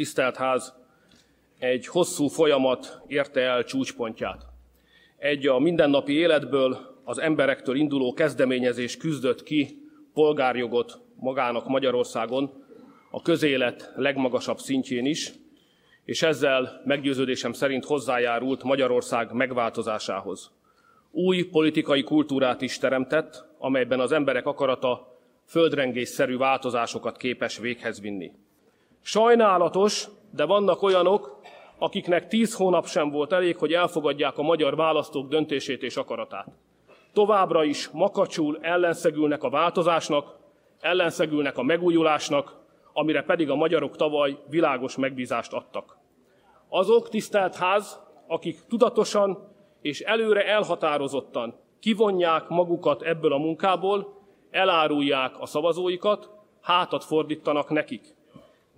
[0.00, 0.74] tisztelt ház,
[1.58, 4.46] egy hosszú folyamat érte el csúcspontját.
[5.16, 9.82] Egy a mindennapi életből, az emberektől induló kezdeményezés küzdött ki
[10.14, 12.64] polgárjogot magának Magyarországon,
[13.10, 15.32] a közélet legmagasabb szintjén is,
[16.04, 20.50] és ezzel meggyőződésem szerint hozzájárult Magyarország megváltozásához.
[21.10, 28.32] Új politikai kultúrát is teremtett, amelyben az emberek akarata földrengésszerű változásokat képes véghez vinni.
[29.02, 31.40] Sajnálatos, de vannak olyanok,
[31.78, 36.46] akiknek tíz hónap sem volt elég, hogy elfogadják a magyar választók döntését és akaratát.
[37.12, 40.36] Továbbra is makacsul ellenszegülnek a változásnak,
[40.80, 42.56] ellenszegülnek a megújulásnak,
[42.92, 45.98] amire pedig a magyarok tavaly világos megbízást adtak.
[46.68, 49.48] Azok, tisztelt ház, akik tudatosan
[49.80, 54.18] és előre elhatározottan kivonják magukat ebből a munkából,
[54.50, 58.18] elárulják a szavazóikat, hátat fordítanak nekik.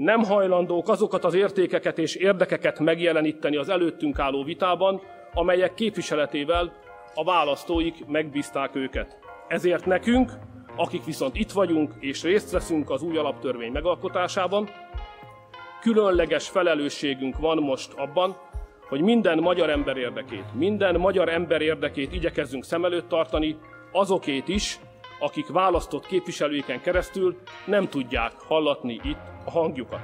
[0.03, 5.01] Nem hajlandók azokat az értékeket és érdekeket megjeleníteni az előttünk álló vitában,
[5.35, 6.73] amelyek képviseletével
[7.15, 9.19] a választóik megbízták őket.
[9.49, 10.33] Ezért nekünk,
[10.77, 14.69] akik viszont itt vagyunk és részt veszünk az új alaptörvény megalkotásában,
[15.81, 18.37] különleges felelősségünk van most abban,
[18.89, 23.57] hogy minden magyar ember érdekét, minden magyar ember érdekét igyekezzünk szem előtt tartani,
[23.93, 24.81] azokét is,
[25.23, 30.01] akik választott képviselőiken keresztül nem tudják hallatni itt a hangjukat.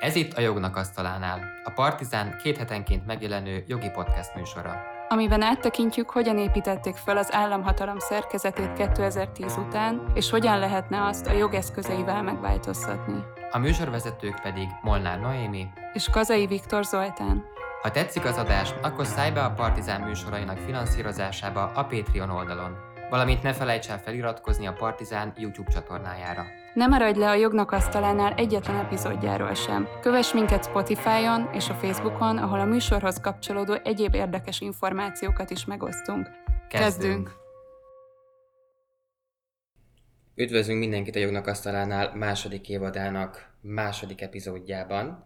[0.00, 4.95] Ez itt a Jognak Asztalánál, a Partizán két hetenként megjelenő jogi podcast műsora.
[5.08, 11.32] Amiben áttekintjük, hogyan építették fel az államhatalom szerkezetét 2010 után, és hogyan lehetne azt a
[11.32, 13.22] jogeszközeivel megváltoztatni.
[13.50, 17.44] A műsorvezetők pedig Molnár Noémi és Kazai Viktor Zoltán.
[17.82, 22.76] Ha tetszik az adás, akkor szállj be a Partizán műsorainak finanszírozásába a Patreon oldalon,
[23.10, 26.46] valamint ne felejts el feliratkozni a Partizán YouTube csatornájára.
[26.74, 29.88] Ne maradj le a jognak asztalánál egyetlen epizódjáról sem.
[30.00, 36.28] Kövess minket Spotify-on és a Facebookon, ahol a műsorhoz kapcsolódó egyéb érdekes információkat is megosztunk.
[36.68, 37.44] Kezdünk!
[40.34, 45.24] Üdvözlünk mindenkit a Jognak Asztalánál második évadának második epizódjában,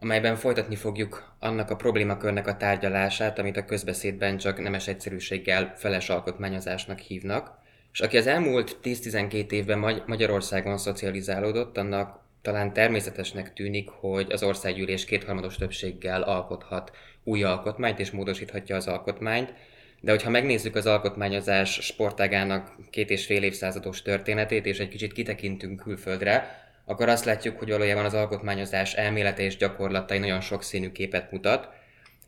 [0.00, 6.08] amelyben folytatni fogjuk annak a problémakörnek a tárgyalását, amit a közbeszédben csak nemes egyszerűséggel feles
[6.08, 7.58] alkotmányozásnak hívnak,
[7.92, 15.04] és aki az elmúlt 10-12 évben Magyarországon szocializálódott, annak talán természetesnek tűnik, hogy az országgyűlés
[15.04, 16.90] kétharmados többséggel alkothat
[17.24, 19.52] új alkotmányt és módosíthatja az alkotmányt,
[20.00, 25.80] de hogyha megnézzük az alkotmányozás sportágának két és fél évszázados történetét, és egy kicsit kitekintünk
[25.80, 31.68] külföldre, akkor azt látjuk, hogy valójában az alkotmányozás elmélete és gyakorlatai nagyon sokszínű képet mutat.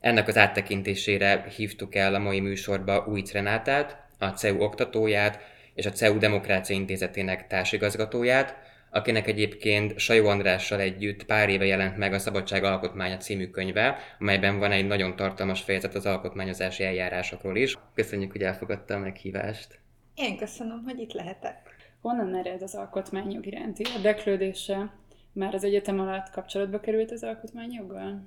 [0.00, 5.40] Ennek az áttekintésére hívtuk el a mai műsorba Újc Renátát, a CEU oktatóját
[5.74, 8.56] és a CEU Demokrácia Intézetének társigazgatóját,
[8.90, 14.58] akinek egyébként Sajó Andrással együtt pár éve jelent meg a Szabadság Alkotmánya című könyve, amelyben
[14.58, 17.78] van egy nagyon tartalmas fejezet az alkotmányozási eljárásokról is.
[17.94, 19.78] Köszönjük, hogy elfogadta a meghívást.
[20.14, 21.71] Én köszönöm, hogy itt lehetek.
[22.02, 24.92] Honnan ered az alkotmányjog iránti érdeklődése?
[25.32, 28.26] Már az egyetem alatt kapcsolatba került az alkotmányjoggal?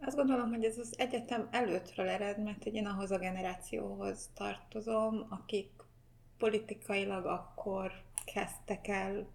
[0.00, 5.70] Azt gondolom, hogy ez az egyetem előttről ered, mert én ahhoz a generációhoz tartozom, akik
[6.38, 7.92] politikailag akkor
[8.34, 9.26] kezdtek el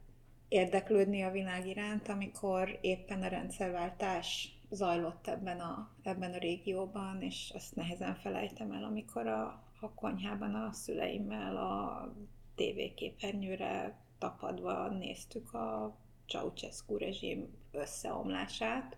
[0.47, 7.51] érdeklődni a világ iránt, amikor éppen a rendszerváltás zajlott ebben a, ebben a régióban, és
[7.55, 12.13] azt nehezen felejtem el, amikor a, a konyhában a szüleimmel a
[12.57, 15.97] tévéképernyőre tapadva néztük a
[16.27, 18.97] Ceausescu rezsim összeomlását.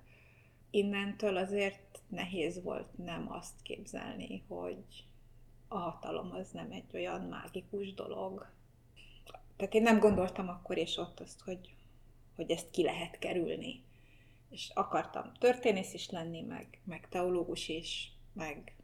[0.70, 5.08] Innentől azért nehéz volt nem azt képzelni, hogy
[5.68, 8.52] a hatalom az nem egy olyan mágikus dolog.
[9.56, 11.74] Tehát én nem gondoltam akkor és ott azt, hogy,
[12.36, 13.84] hogy ezt ki lehet kerülni.
[14.50, 18.79] És akartam történész is lenni, meg, meg teológus is, meg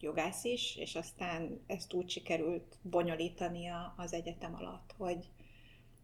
[0.00, 5.28] jogász is, és aztán ezt úgy sikerült bonyolítania az egyetem alatt, hogy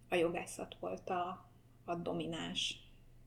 [0.09, 1.51] a jogászat volt a,
[1.85, 2.77] a domináns,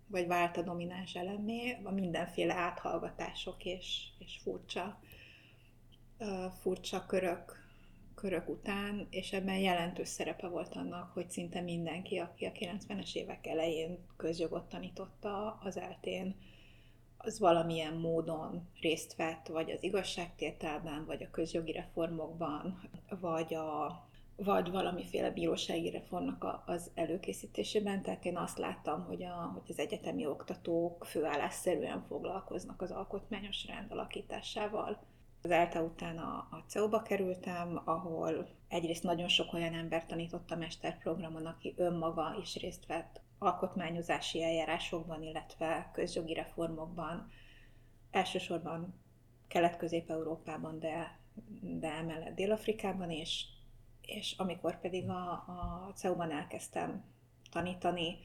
[0.08, 5.00] vagy vált a domináns elemé, a mindenféle áthallgatások és, és furcsa,
[6.20, 7.64] uh, furcsa körök,
[8.16, 13.48] körök után, és ebben jelentős szerepe volt annak, hogy szinte mindenki, aki a 90-es évek
[13.48, 16.36] elején közjogot tanította az eltén,
[17.18, 22.90] az valamilyen módon részt vett, vagy az igazságtételben, vagy a közjogi reformokban,
[23.20, 24.04] vagy a
[24.38, 28.02] vagy valamiféle bírósági reformnak az előkészítésében.
[28.02, 33.92] Tehát én azt láttam, hogy, a, hogy az egyetemi oktatók főállásszerűen foglalkoznak az alkotmányos rend
[33.92, 35.04] alakításával.
[35.42, 40.56] Az ELTE után a, a CEU-ba kerültem, ahol egyrészt nagyon sok olyan ember tanított a
[40.56, 47.30] mesterprogramon, aki önmaga is részt vett alkotmányozási eljárásokban, illetve közjogi reformokban,
[48.12, 49.02] elsősorban
[49.48, 51.20] Kelet-Közép-Európában, de,
[51.62, 53.46] de emellett Dél-Afrikában is,
[54.02, 57.04] és amikor pedig a, a CEU-ban elkezdtem
[57.52, 58.18] tanítani,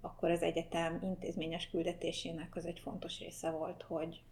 [0.00, 4.22] akkor az egyetem intézményes küldetésének az egy fontos része volt, hogy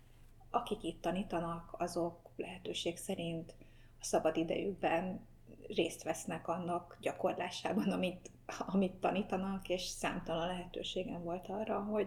[0.51, 3.55] akik itt tanítanak, azok lehetőség szerint
[4.01, 5.27] a szabad idejükben
[5.69, 8.31] részt vesznek annak gyakorlásában, amit,
[8.67, 12.07] amit tanítanak, és számtalan lehetőségem volt arra, hogy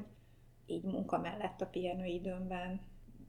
[0.66, 2.82] így munka mellett a pihenőidőmben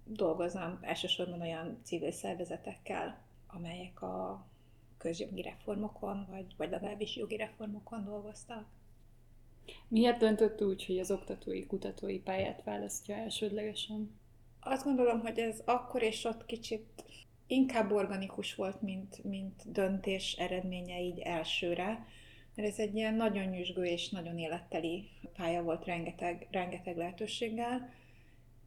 [0.04, 4.46] dolgozom elsősorban olyan civil szervezetekkel, amelyek a
[4.98, 8.66] közjogi reformokon, vagy, vagy legalábbis jogi reformokon dolgoztak.
[9.88, 14.18] Miért döntött úgy, hogy az oktatói, kutatói pályát választja elsődlegesen?
[14.60, 17.04] Azt gondolom, hogy ez akkor és ott kicsit
[17.48, 22.06] inkább organikus volt, mint, mint döntés eredménye így elsőre,
[22.54, 27.92] mert ez egy ilyen nagyon nyüzsgő és nagyon életteli pálya volt rengeteg, rengeteg lehetőséggel,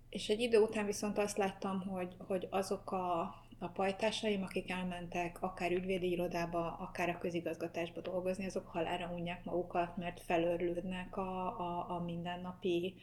[0.10, 3.20] és egy idő után viszont azt láttam, hogy, hogy azok a,
[3.60, 9.98] a pajtásaim, akik elmentek akár ügyvédi irodába, akár a közigazgatásba dolgozni, azok halára unják magukat,
[9.98, 12.96] mert felörlődnek a, a, a mindennapi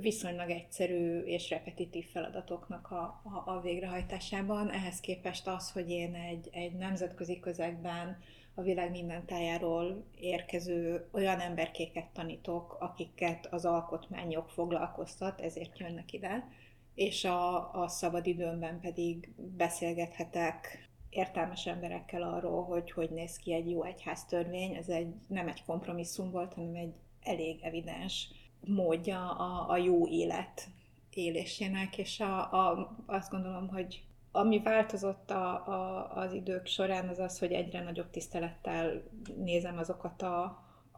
[0.00, 4.70] viszonylag egyszerű és repetitív feladatoknak a, a, a végrehajtásában.
[4.70, 8.18] Ehhez képest az, hogy én egy, egy nemzetközi közegben
[8.54, 16.48] a világ minden tájáról érkező olyan emberkéket tanítok, akiket az alkotmányok foglalkoztat, ezért jönnek ide,
[16.94, 23.82] és a, a szabadidőmben pedig beszélgethetek értelmes emberekkel arról, hogy hogy néz ki egy jó
[23.84, 24.74] egyháztörvény.
[24.74, 28.28] Ez egy, nem egy kompromisszum volt, hanem egy elég evidens
[28.66, 30.68] módja a, a jó élet
[31.10, 34.02] élésének, és a, a, azt gondolom, hogy
[34.32, 39.02] ami változott a, a, az idők során, az az, hogy egyre nagyobb tisztelettel
[39.36, 40.42] nézem azokat a,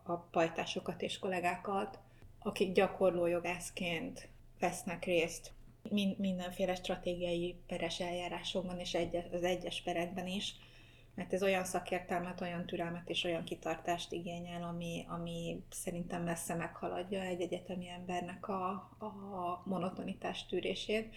[0.03, 1.99] a pajtásokat és kollégákat,
[2.39, 4.29] akik gyakorló jogászként
[4.61, 5.53] vesznek részt
[6.17, 10.55] mindenféle stratégiai peres eljárásokban és egy, az egyes perekben is,
[11.17, 17.21] mert ez olyan szakértelmet, olyan türelmet és olyan kitartást igényel, ami, ami szerintem messze meghaladja
[17.21, 18.69] egy egyetemi embernek a,
[18.99, 21.15] a monotonitás tűrését.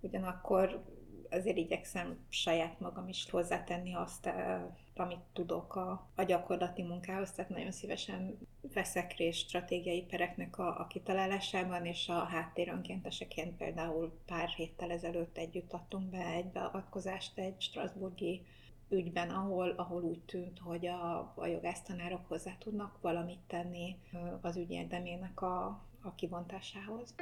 [0.00, 0.84] Ugyanakkor
[1.30, 4.62] azért igyekszem saját magam is hozzátenni azt, eh,
[4.96, 8.38] amit tudok a, a gyakorlati munkához, tehát nagyon szívesen
[8.74, 15.36] veszek részt stratégiai pereknek a, a kitalálásában, és a háttér önkénteseként például pár héttel ezelőtt
[15.36, 18.46] együtt adtunk be egy beavatkozást egy Strasburgi
[18.94, 23.96] ügyben, ahol, ahol úgy tűnt, hogy a, a jogásztanárok hozzá tudnak valamit tenni
[24.40, 25.64] az ügy érdemének a,
[26.02, 27.14] a kivontásához.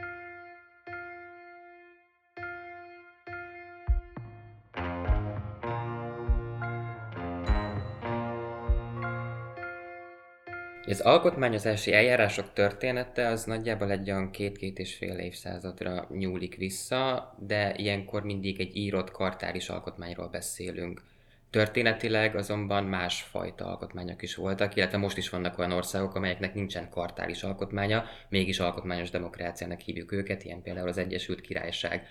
[10.87, 17.75] Az alkotmányozási eljárások története az nagyjából egy olyan két-két és fél évszázadra nyúlik vissza, de
[17.77, 21.03] ilyenkor mindig egy írott kartáris alkotmányról beszélünk.
[21.53, 27.43] Történetileg azonban másfajta alkotmányok is voltak, illetve most is vannak olyan országok, amelyeknek nincsen kartáris
[27.43, 32.07] alkotmánya, mégis alkotmányos demokráciának hívjuk őket, ilyen például az Egyesült Királyság.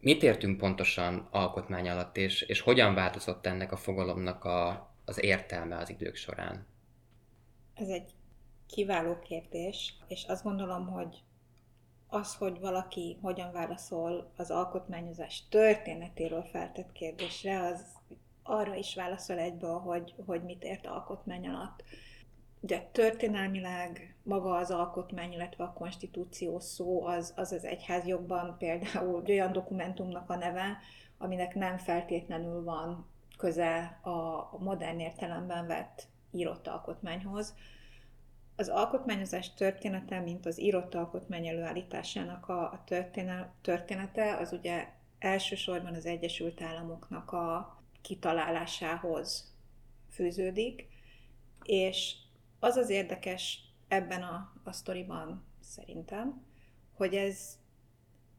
[0.00, 5.76] Mit értünk pontosan alkotmány alatt, és, és hogyan változott ennek a fogalomnak a, az értelme
[5.76, 6.66] az idők során?
[7.74, 8.10] Ez egy
[8.66, 11.22] kiváló kérdés, és azt gondolom, hogy
[12.06, 17.80] az, hogy valaki hogyan válaszol az alkotmányozás történetéről feltett kérdésre, az
[18.44, 21.84] arra is válaszol egyből, hogy, hogy mit ért alkotmány alatt.
[22.60, 29.52] Ugye történelmileg maga az alkotmány, illetve a konstitúció szó az az, az egyházjogban például olyan
[29.52, 30.78] dokumentumnak a neve,
[31.18, 33.06] aminek nem feltétlenül van
[33.38, 37.54] köze a modern értelemben vett írott alkotmányhoz.
[38.56, 42.84] Az alkotmányozás története, mint az írott alkotmány előállításának a
[43.62, 49.54] története, az ugye elsősorban az Egyesült Államoknak a kitalálásához
[50.10, 50.88] fűződik,
[51.62, 52.14] és
[52.58, 53.58] az az érdekes
[53.88, 56.44] ebben a, a sztoriban szerintem,
[56.92, 57.58] hogy ez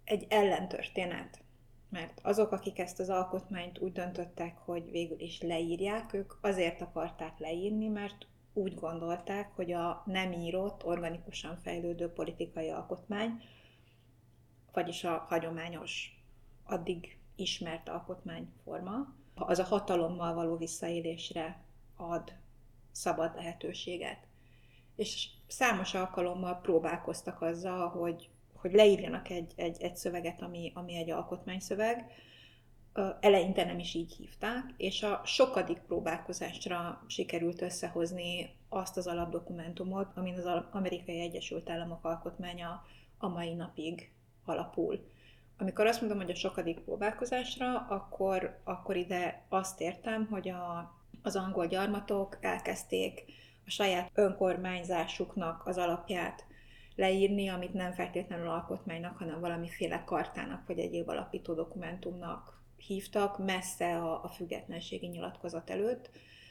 [0.03, 1.43] egy ellentörténet.
[1.89, 7.39] Mert azok, akik ezt az alkotmányt úgy döntöttek, hogy végül is leírják, ők azért akarták
[7.39, 13.41] leírni, mert úgy gondolták, hogy a nem írott, organikusan fejlődő politikai alkotmány,
[14.71, 16.23] vagyis a hagyományos,
[16.63, 21.63] addig ismert alkotmányforma, az a hatalommal való visszaélésre
[21.95, 22.33] ad
[22.91, 24.19] szabad lehetőséget.
[24.95, 31.09] És számos alkalommal próbálkoztak azzal, hogy, hogy leírjanak egy, egy, egy szöveget, ami, ami egy
[31.09, 32.11] alkotmányszöveg,
[33.19, 40.37] eleinte nem is így hívták, és a sokadik próbálkozásra sikerült összehozni azt az alapdokumentumot, amin
[40.37, 42.83] az Amerikai Egyesült Államok alkotmánya
[43.17, 44.11] a mai napig
[44.45, 45.09] alapul.
[45.57, 50.93] Amikor azt mondom, hogy a sokadik próbálkozásra, akkor, akkor ide azt értem, hogy a,
[51.23, 53.23] az angol gyarmatok elkezdték
[53.65, 56.45] a saját önkormányzásuknak az alapját
[56.95, 64.23] leírni, amit nem feltétlenül alkotmánynak, hanem valamiféle kartának vagy egyéb alapító dokumentumnak hívtak, messze a,
[64.23, 66.09] a függetlenségi nyilatkozat előtt.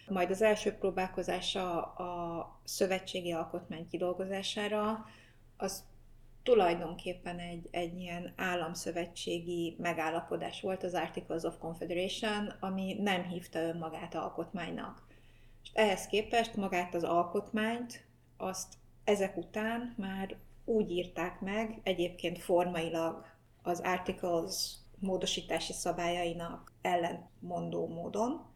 [0.08, 5.06] Majd az első próbálkozása a szövetségi alkotmány kidolgozására,
[5.56, 5.84] az
[6.44, 14.14] tulajdonképpen egy, egy ilyen államszövetségi megállapodás volt, az Articles of Confederation, ami nem hívta önmagát
[14.14, 15.06] alkotmánynak.
[15.62, 18.74] És ehhez képest magát az alkotmányt, azt
[19.04, 23.24] ezek után már úgy írták meg, egyébként formailag
[23.62, 28.46] az Articles módosítási szabályainak ellentmondó módon,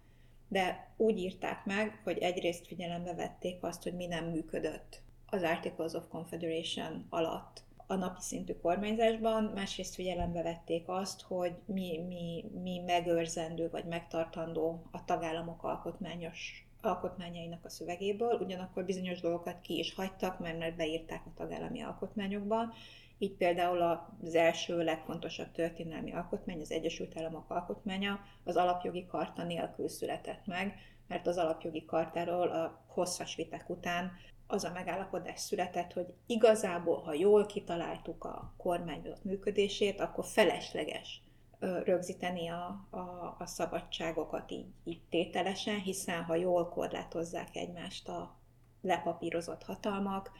[0.48, 5.92] de úgy írták meg, hogy egyrészt figyelembe vették azt, hogy mi nem működött az Articles
[5.92, 12.78] of Confederation alatt a napi szintű kormányzásban, másrészt figyelembe vették azt, hogy mi, mi, mi
[12.78, 20.38] megőrzendő vagy megtartandó a tagállamok alkotmányos alkotmányainak a szövegéből, ugyanakkor bizonyos dolgokat ki is hagytak,
[20.38, 22.72] mert, mert beírták a tagállami alkotmányokba,
[23.18, 23.82] így például
[24.22, 30.74] az első legfontosabb történelmi alkotmány, az Egyesült Államok alkotmánya az alapjogi karta nélkül született meg,
[31.06, 34.12] mert az alapjogi kartáról a hosszas viták után
[34.50, 41.22] az a megállapodás született, hogy igazából, ha jól kitaláltuk a kormányzat működését, akkor felesleges
[41.58, 48.36] rögzíteni a, a, a szabadságokat így, így tételesen, hiszen ha jól korlátozzák egymást a
[48.80, 50.30] lepapírozott hatalmak,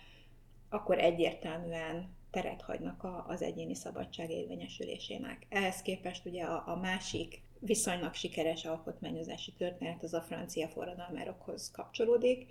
[0.69, 5.47] akkor egyértelműen teret hagynak a, az egyéni szabadság érvényesülésének.
[5.49, 12.47] Ehhez képest ugye a, a másik viszonylag sikeres alkotmányozási történet az a francia forradalmárokhoz kapcsolódik,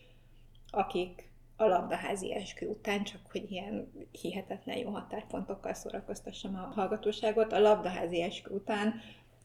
[0.69, 1.26] akik
[1.57, 8.21] a labdaházi eskü után, csak hogy ilyen hihetetlen jó határpontokkal szórakoztassam a hallgatóságot, a labdaházi
[8.21, 8.93] eskü után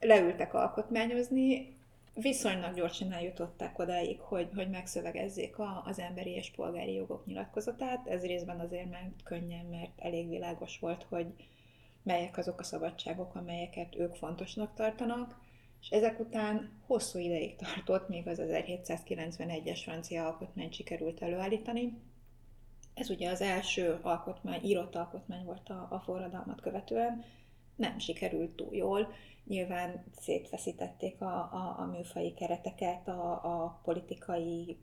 [0.01, 1.77] leültek alkotmányozni,
[2.15, 8.07] viszonylag gyorsan eljutották odáig, hogy, hogy megszövegezzék a, az emberi és polgári jogok nyilatkozatát.
[8.07, 11.27] Ez részben azért ment könnyen, mert elég világos volt, hogy
[12.03, 15.41] melyek azok a szabadságok, amelyeket ők fontosnak tartanak,
[15.83, 21.99] és ezek után hosszú ideig tartott, még az 1791-es francia alkotmányt sikerült előállítani.
[22.95, 27.25] Ez ugye az első alkotmány, írott alkotmány volt a, a forradalmat követően,
[27.77, 29.09] nem sikerült túl jól,
[29.47, 34.79] Nyilván szétfeszítették a, a, a műfai kereteket, a, a politikai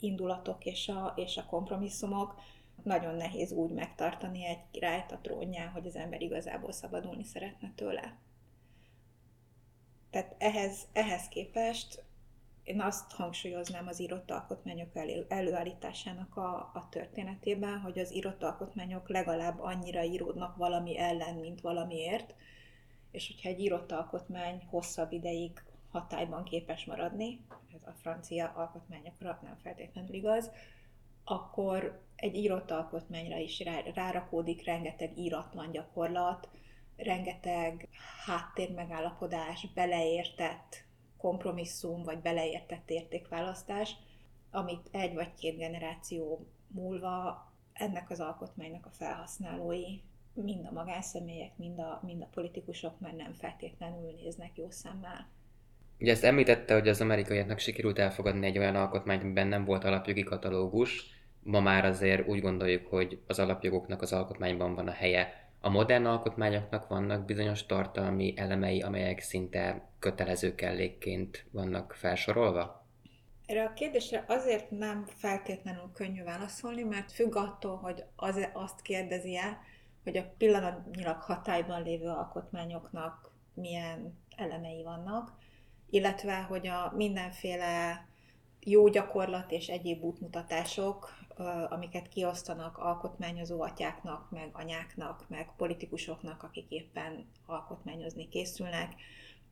[0.00, 2.34] indulatok és a, és a kompromisszumok.
[2.82, 8.16] Nagyon nehéz úgy megtartani egy királyt a trónján, hogy az ember igazából szabadulni szeretne tőle.
[10.12, 12.04] Tehát ehhez, ehhez képest
[12.62, 19.08] én azt hangsúlyoznám az írott alkotmányok elő, előállításának a, a történetében, hogy az írott alkotmányok
[19.08, 22.34] legalább annyira íródnak valami ellen, mint valamiért,
[23.10, 27.40] és hogyha egy írott alkotmány hosszabb ideig hatályban képes maradni,
[27.74, 30.50] ez a francia alkotmányokra nem feltétlenül igaz,
[31.24, 33.62] akkor egy írott alkotmányra is
[33.94, 36.48] rárakódik rengeteg íratlan gyakorlat,
[36.96, 37.88] rengeteg
[38.26, 40.84] háttérmegállapodás, beleértett
[41.16, 43.96] kompromisszum, vagy beleértett értékválasztás,
[44.50, 50.00] amit egy vagy két generáció múlva ennek az alkotmánynak a felhasználói
[50.34, 55.28] mind a magánszemélyek, mind a, mind a politikusok már nem feltétlenül néznek jó szemmel.
[56.00, 60.22] Ugye ezt említette, hogy az amerikaiaknak sikerült elfogadni egy olyan alkotmányt, amiben nem volt alapjogi
[60.22, 61.04] katalógus.
[61.42, 65.41] Ma már azért úgy gondoljuk, hogy az alapjogoknak az alkotmányban van a helye.
[65.64, 72.86] A modern alkotmányoknak vannak bizonyos tartalmi elemei, amelyek szinte kötelező kellékként vannak felsorolva?
[73.46, 79.58] Erre a kérdésre azért nem feltétlenül könnyű válaszolni, mert függ attól, hogy az, azt kérdezi-e,
[80.04, 85.32] hogy a pillanatnyilag hatályban lévő alkotmányoknak milyen elemei vannak,
[85.90, 88.06] illetve hogy a mindenféle
[88.60, 91.10] jó gyakorlat és egyéb útmutatások,
[91.68, 98.94] amiket kiosztanak alkotmányozó atyáknak, meg anyáknak, meg politikusoknak, akik éppen alkotmányozni készülnek,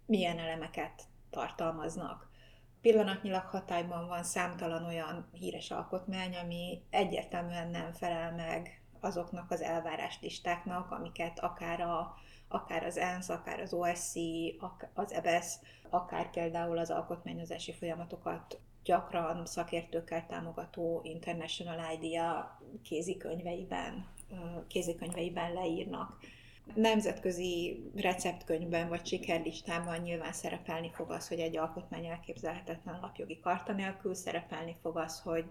[0.07, 2.29] milyen elemeket tartalmaznak.
[2.81, 10.91] Pillanatnyilag hatályban van számtalan olyan híres alkotmány, ami egyértelműen nem felel meg azoknak az elváráslistáknak,
[10.91, 12.15] amiket akár, a,
[12.49, 14.15] akár az ENSZ, akár az OSC,
[14.95, 24.07] az EBS, e akár például az alkotmányozási folyamatokat gyakran szakértőkkel támogató International Idea kézikönyveiben,
[24.69, 26.19] kézikönyveiben leírnak.
[26.75, 34.15] Nemzetközi receptkönyvben vagy sikerlistában nyilván szerepelni fog az, hogy egy alkotmány elképzelhetetlen lapjogi karta nélkül,
[34.15, 35.45] szerepelni fog az, hogy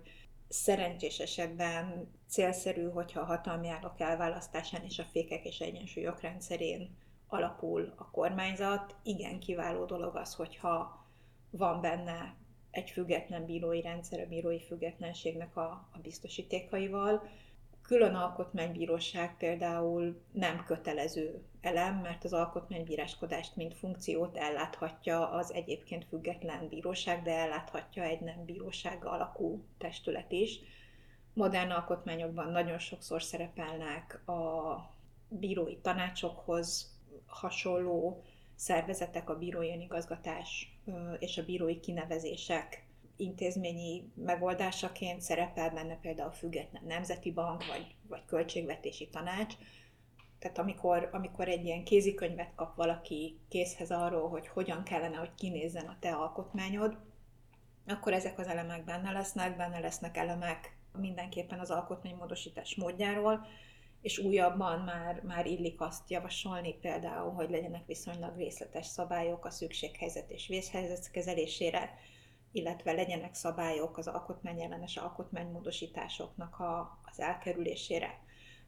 [0.50, 7.94] szerencsés esetben célszerű, hogyha a hatalmi ágak elválasztásán és a fékek és egyensúlyok rendszerén alapul
[7.98, 8.96] a kormányzat.
[9.04, 11.06] Igen, kiváló dolog az, hogyha
[11.50, 12.39] van benne
[12.72, 17.30] egy független bírói rendszer a bírói függetlenségnek a, a biztosítékaival.
[17.82, 26.68] Külön alkotmánybíróság például nem kötelező elem, mert az alkotmánybíráskodást, mint funkciót elláthatja az egyébként független
[26.68, 30.60] bíróság, de elláthatja egy nem bíróság alakú testület is.
[31.34, 34.76] Modern alkotmányokban nagyon sokszor szerepelnek a
[35.30, 38.24] bírói tanácsokhoz hasonló
[38.56, 40.79] szervezetek, a bírói igazgatás
[41.20, 48.26] és a bírói kinevezések intézményi megoldásaként szerepel benne például a független nemzeti bank, vagy, vagy
[48.26, 49.54] költségvetési tanács.
[50.40, 55.86] Tehát amikor, amikor egy ilyen kézikönyvet kap valaki készhez arról, hogy hogyan kellene, hogy kinézzen
[55.86, 56.98] a te alkotmányod,
[57.88, 63.46] akkor ezek az elemek benne lesznek, benne lesznek elemek mindenképpen az alkotmánymódosítás módjáról,
[64.02, 70.30] és újabban már, már illik azt javasolni például, hogy legyenek viszonylag részletes szabályok a szükséghelyzet
[70.30, 71.94] és vészhelyzet kezelésére,
[72.52, 78.20] illetve legyenek szabályok az alkotmányellenes alkotmánymódosításoknak a, az elkerülésére.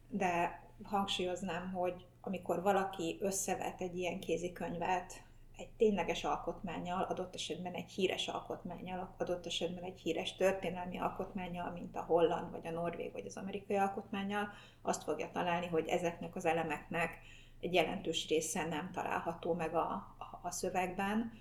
[0.09, 5.23] De hangsúlyoznám, hogy amikor valaki összevet egy ilyen kézikönyvet
[5.61, 11.95] egy tényleges alkotmányjal, adott esetben egy híres alkotmányjal, adott esetben egy híres történelmi alkotmányjal, mint
[11.95, 14.49] a holland, vagy a norvég, vagy az amerikai alkotmányjal,
[14.81, 17.19] azt fogja találni, hogy ezeknek az elemeknek
[17.59, 21.31] egy jelentős része nem található meg a, a, szövegben,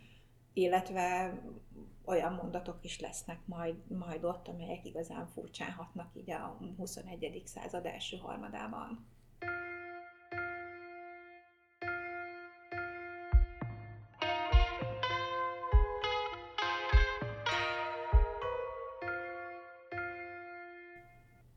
[0.53, 1.35] illetve
[2.05, 7.43] olyan mondatok is lesznek majd, majd ott, amelyek igazán furcsán hatnak így a 21.
[7.45, 9.10] század első harmadában.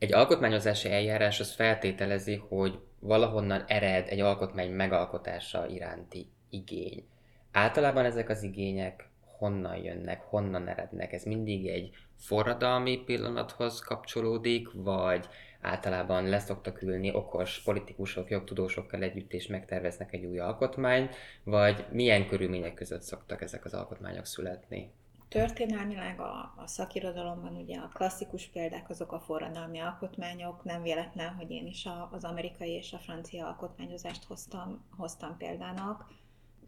[0.04, 7.04] Egy alkotmányozási eljárás az feltételezi, hogy valahonnan ered egy alkotmány megalkotása iránti igény.
[7.52, 11.14] Általában ezek az igények honnan jönnek, honnan erednek?
[11.14, 15.28] Ez mindig egy forradalmi pillanathoz kapcsolódik, vagy
[15.62, 22.74] általában leszoktak ülni okos politikusok, jogtudósokkal együtt és megterveznek egy új alkotmányt, vagy milyen körülmények
[22.74, 24.92] között szoktak ezek az alkotmányok születni?
[25.34, 31.52] Történelmileg a, a szakirodalomban ugye a klasszikus példák azok a forradalmi alkotmányok, nem véletlen, hogy
[31.52, 36.12] én is a, az amerikai és a francia alkotmányozást hoztam, hoztam példának.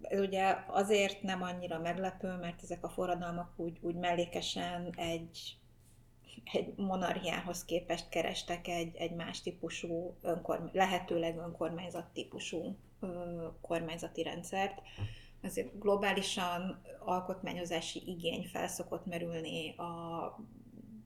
[0.01, 5.57] Ez ugye azért nem annyira meglepő, mert ezek a forradalmak úgy, úgy mellékesen egy,
[6.53, 13.07] egy monarchiához képest kerestek egy, egy más típusú, önkorm, lehetőleg önkormányzat típusú ö,
[13.61, 14.81] kormányzati rendszert
[15.45, 20.35] azért globálisan alkotmányozási igény felszokott merülni a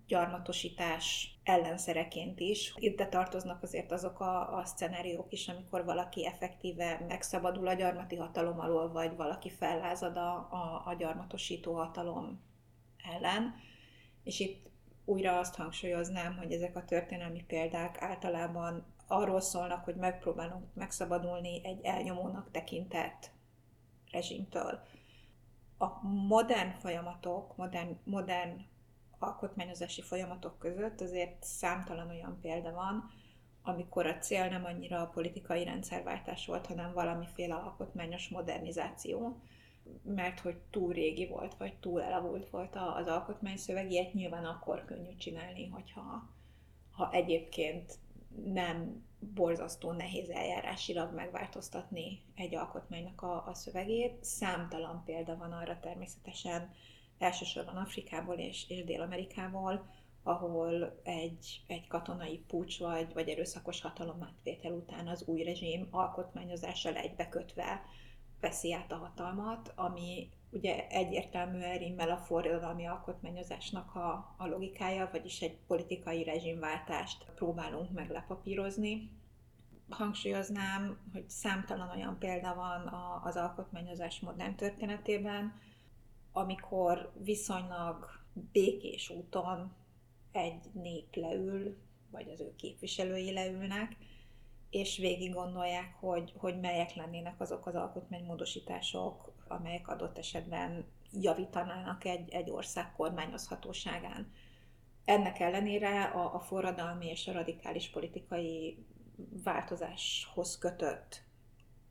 [0.08, 2.74] gyarmatosítás ellenszereként is.
[2.76, 8.60] Itt tartoznak azért azok a, a szcenáriók is, amikor valaki effektíve megszabadul a gyarmati hatalom
[8.60, 12.42] alól, vagy valaki fellázad a, a, a gyarmatosító hatalom
[13.16, 13.56] ellen.
[14.24, 14.70] És itt
[15.06, 21.80] újra azt hangsúlyoznám, hogy ezek a történelmi példák általában arról szólnak, hogy megpróbálunk megszabadulni egy
[21.84, 23.32] elnyomónak tekintett
[24.12, 24.80] rezsimtől.
[25.78, 28.62] A modern folyamatok, modern, modern
[29.20, 33.12] alkotmányozási folyamatok között azért számtalan olyan példa van,
[33.62, 39.42] amikor a cél nem annyira a politikai rendszerváltás volt, hanem valamiféle alkotmányos modernizáció,
[40.04, 45.16] mert hogy túl régi volt, vagy túl elavult volt az alkotmányszöveg, ilyet nyilván akkor könnyű
[45.16, 46.30] csinálni, hogyha
[46.92, 47.98] ha egyébként
[48.44, 54.24] nem borzasztó nehéz eljárásilag megváltoztatni egy alkotmánynak a, a szövegét.
[54.24, 56.74] Számtalan példa van arra természetesen,
[57.18, 59.90] elsősorban Afrikából és, és Dél-Amerikából,
[60.24, 67.82] ahol egy, egy katonai pucs vagy, vagy erőszakos hatalomátvétel után az új rezsim alkotmányozással egybekötve
[68.40, 75.42] veszi át a hatalmat, ami ugye egyértelműen rimmel a forradalmi alkotmányozásnak a, a logikája, vagyis
[75.42, 79.10] egy politikai rezsimváltást próbálunk meglepapírozni.
[79.90, 85.60] Hangsúlyoznám, hogy számtalan olyan példa van a, az alkotmányozás modern történetében,
[86.32, 88.06] amikor viszonylag
[88.52, 89.76] békés úton
[90.32, 91.78] egy nép leül,
[92.12, 93.96] vagy az ő képviselői leülnek,
[94.70, 102.30] és végig gondolják, hogy, hogy melyek lennének azok az alkotmánymódosítások, amelyek adott esetben javítanának egy,
[102.30, 104.32] egy ország kormányozhatóságán.
[105.06, 108.86] Ennek ellenére a, a forradalmi és a radikális politikai
[109.44, 111.28] változáshoz kötött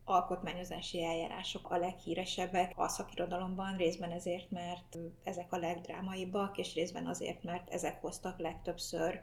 [0.08, 7.42] alkotmányozási eljárások a leghíresebbek a szakirodalomban, részben ezért, mert ezek a legdrámaibbak, és részben azért,
[7.42, 9.20] mert ezek hoztak legtöbbször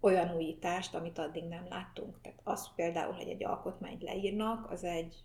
[0.00, 2.20] olyan újítást, amit addig nem láttunk.
[2.20, 5.24] Tehát az például, hogy egy alkotmányt leírnak, az egy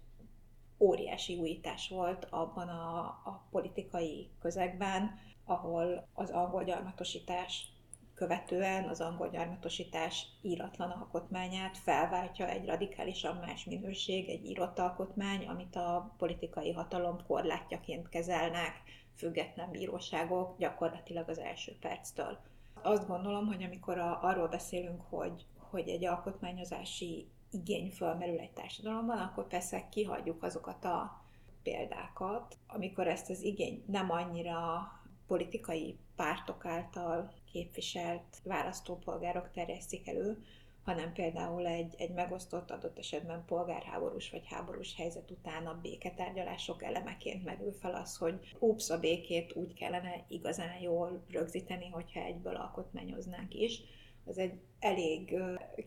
[0.81, 7.71] óriási újítás volt abban a, a politikai közegben, ahol az angol gyarmatosítás
[8.13, 15.75] követően az angol gyarmatosítás íratlan alkotmányát felváltja egy radikálisan más minőség, egy írott alkotmány, amit
[15.75, 18.73] a politikai hatalom korlátjaként kezelnek
[19.15, 22.37] független bíróságok gyakorlatilag az első perctől.
[22.81, 29.17] Azt gondolom, hogy amikor a, arról beszélünk, hogy, hogy egy alkotmányozási igény fölmerül egy társadalomban,
[29.17, 31.21] akkor persze kihagyjuk azokat a
[31.63, 34.91] példákat, amikor ezt az igényt nem annyira
[35.27, 40.43] politikai pártok által képviselt választópolgárok terjesztik elő,
[40.83, 47.43] hanem például egy, egy megosztott adott esetben polgárháborús vagy háborús helyzet után a béketárgyalások elemeként
[47.43, 53.53] merül fel az, hogy ups, a békét úgy kellene igazán jól rögzíteni, hogyha egyből alkotmányoznánk
[53.53, 53.81] is.
[54.25, 55.35] Az egy elég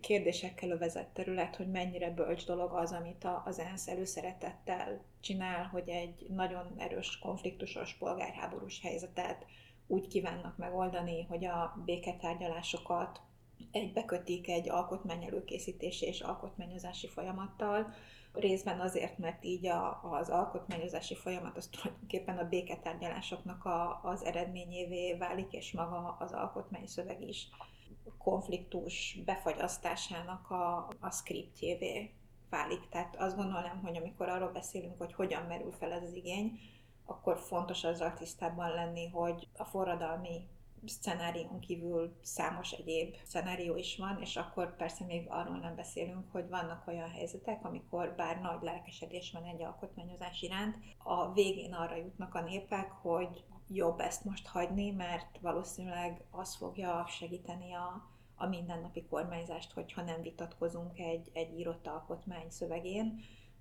[0.01, 6.27] kérdésekkel övezett terület, hogy mennyire bölcs dolog az, amit az ENSZ előszeretettel csinál, hogy egy
[6.29, 9.47] nagyon erős konfliktusos polgárháborús helyzetet
[9.87, 13.20] úgy kívánnak megoldani, hogy a béketárgyalásokat
[13.70, 17.94] egybekötik egy alkotmány előkészítési és alkotmányozási folyamattal,
[18.33, 25.14] részben azért, mert így a, az alkotmányozási folyamat az tulajdonképpen a béketárgyalásoknak a, az eredményévé
[25.14, 27.49] válik, és maga az alkotmányszöveg is
[28.19, 32.14] konfliktus befagyasztásának a, a szkriptjévé
[32.51, 32.88] válik.
[32.88, 36.59] Tehát azt gondolom, hogy amikor arról beszélünk, hogy hogyan merül fel ez az igény,
[37.05, 40.49] akkor fontos azzal tisztában lenni, hogy a forradalmi
[40.87, 46.49] szcenárión kívül számos egyéb szenárió is van, és akkor persze még arról nem beszélünk, hogy
[46.49, 52.35] vannak olyan helyzetek, amikor bár nagy lelkesedés van egy alkotmányozás iránt, a végén arra jutnak
[52.35, 59.05] a népek, hogy jobb ezt most hagyni, mert valószínűleg az fogja segíteni a, a mindennapi
[59.05, 63.20] kormányzást, hogyha nem vitatkozunk egy, egy írott alkotmány szövegén.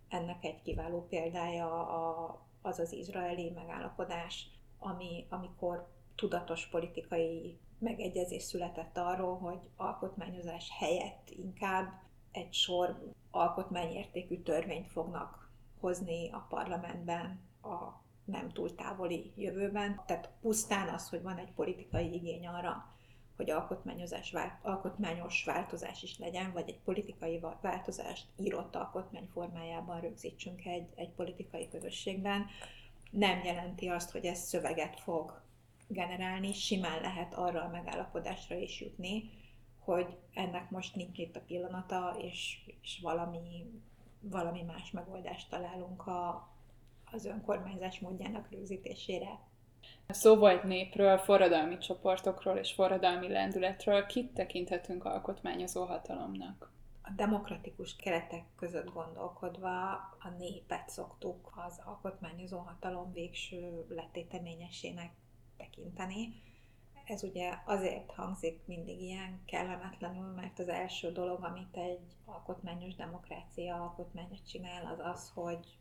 [0.09, 4.47] Ennek egy kiváló példája a, az az izraeli megállapodás,
[4.79, 14.91] ami, amikor tudatos politikai megegyezés született arról, hogy alkotmányozás helyett inkább egy sor alkotmányértékű törvényt
[14.91, 20.01] fognak hozni a parlamentben a nem túl távoli jövőben.
[20.05, 22.91] Tehát pusztán az, hogy van egy politikai igény arra,
[23.35, 30.87] hogy alkotmányozás, alkotmányos változás is legyen, vagy egy politikai változást írott alkotmány formájában rögzítsünk egy,
[30.95, 32.45] egy politikai közösségben,
[33.13, 35.41] nem jelenti azt, hogy ez szöveget fog
[35.87, 39.29] generálni, simán lehet arra a megállapodásra is jutni,
[39.79, 43.81] hogy ennek most nincs itt a pillanata, és, és valami,
[44.19, 46.52] valami más megoldást találunk a,
[47.13, 49.39] az önkormányzás módjának rögzítésére.
[50.07, 54.05] Szó volt népről, forradalmi csoportokról és forradalmi lendületről.
[54.05, 56.71] Kit tekinthetünk alkotmányozó hatalomnak?
[57.01, 65.11] A demokratikus keretek között gondolkodva a népet szoktuk az alkotmányozó hatalom végső letéteményesének
[65.57, 66.41] tekinteni.
[67.05, 73.75] Ez ugye azért hangzik mindig ilyen kellemetlenül, mert az első dolog, amit egy alkotmányos demokrácia
[73.75, 75.77] alkotmányos csinál, az az, hogy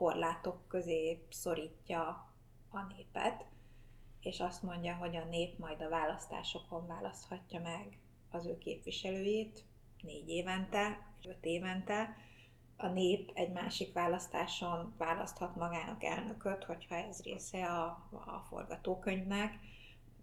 [0.00, 2.32] korlátok közé szorítja
[2.70, 3.44] a népet,
[4.20, 7.98] és azt mondja, hogy a nép majd a választásokon választhatja meg
[8.30, 9.64] az ő képviselőjét
[10.02, 12.16] négy évente, öt évente.
[12.76, 19.58] A nép egy másik választáson választhat magának elnököt, hogyha ez része a, a forgatókönyvnek.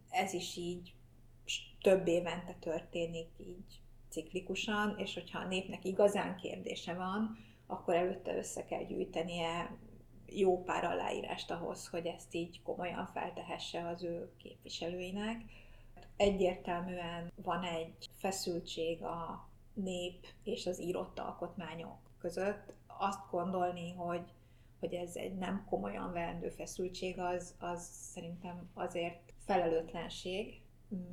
[0.09, 0.93] Ez is így
[1.81, 8.65] több évente történik így ciklikusan, és hogyha a népnek igazán kérdése van, akkor előtte össze
[8.65, 9.77] kell gyűjtenie
[10.25, 15.41] jó pár aláírást ahhoz, hogy ezt így komolyan feltehesse az ő képviselőinek.
[16.17, 22.73] Egyértelműen van egy feszültség a nép és az írott alkotmányok között.
[22.87, 24.33] Azt gondolni, hogy,
[24.79, 30.61] hogy ez egy nem komolyan veendő feszültség, az, az szerintem azért felelőtlenség,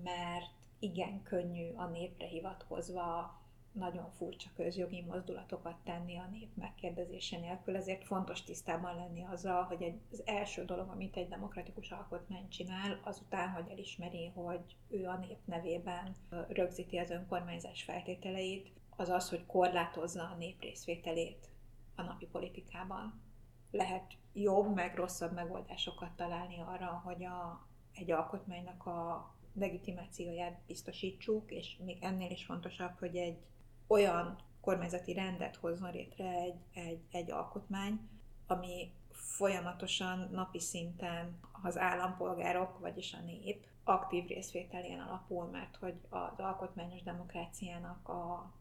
[0.03, 3.39] mert igen könnyű a népre hivatkozva
[3.75, 9.95] nagyon furcsa közjogi mozdulatokat tenni a nép megkérdezése nélkül, ezért fontos tisztában lenni azzal, hogy
[10.13, 15.39] az első dolog, amit egy demokratikus alkotmány csinál, azután, hogy elismeri, hogy ő a nép
[15.45, 16.17] nevében
[16.49, 21.49] rögzíti az önkormányzás feltételeit, az az, hogy korlátozza a nép részvételét
[21.95, 23.23] a napi politikában.
[23.71, 31.77] Lehet jobb, meg rosszabb megoldásokat találni arra, hogy a, egy alkotmánynak a legitimációját biztosítsuk, és
[31.85, 33.39] még ennél is fontosabb, hogy egy
[33.87, 38.09] olyan kormányzati rendet hozzon létre egy, egy, egy alkotmány,
[38.47, 46.39] ami folyamatosan napi szinten az állampolgárok, vagyis a nép aktív részvételén alapul, mert hogy az
[46.39, 48.53] alkotmányos demokráciának a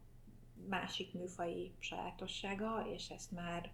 [0.68, 3.72] másik műfai sajátossága, és ezt már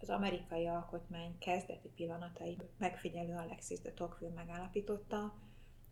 [0.00, 5.34] az amerikai alkotmány kezdeti pillanatai megfigyelő Alexis de Tocqueville megállapította,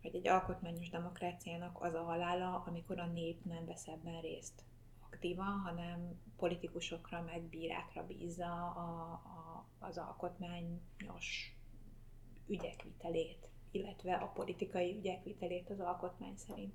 [0.03, 4.63] hogy egy alkotmányos demokráciának az a halála, amikor a nép nem vesz ebben részt
[5.23, 11.55] aktívan, hanem politikusokra, meg bírákra bízza a, a, az alkotmányos
[12.47, 16.73] ügyek vitelét, illetve a politikai ügyek vitelét az alkotmány szerint.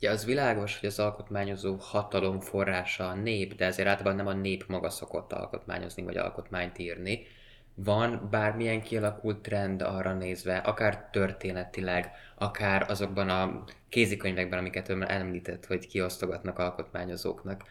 [0.00, 4.40] Ja, az világos, hogy az alkotmányozó hatalom forrása a nép, de ezért általában nem a
[4.40, 7.26] nép maga szokott alkotmányozni, vagy alkotmányt írni.
[7.78, 15.66] Van bármilyen kialakult trend arra nézve, akár történetileg, akár azokban a kézikönyvekben, amiket ön említett,
[15.66, 17.64] hogy kiosztogatnak alkotmányozóknak,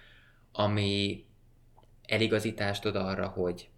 [0.51, 1.25] ami
[2.07, 3.69] eligazítást ad arra, hogy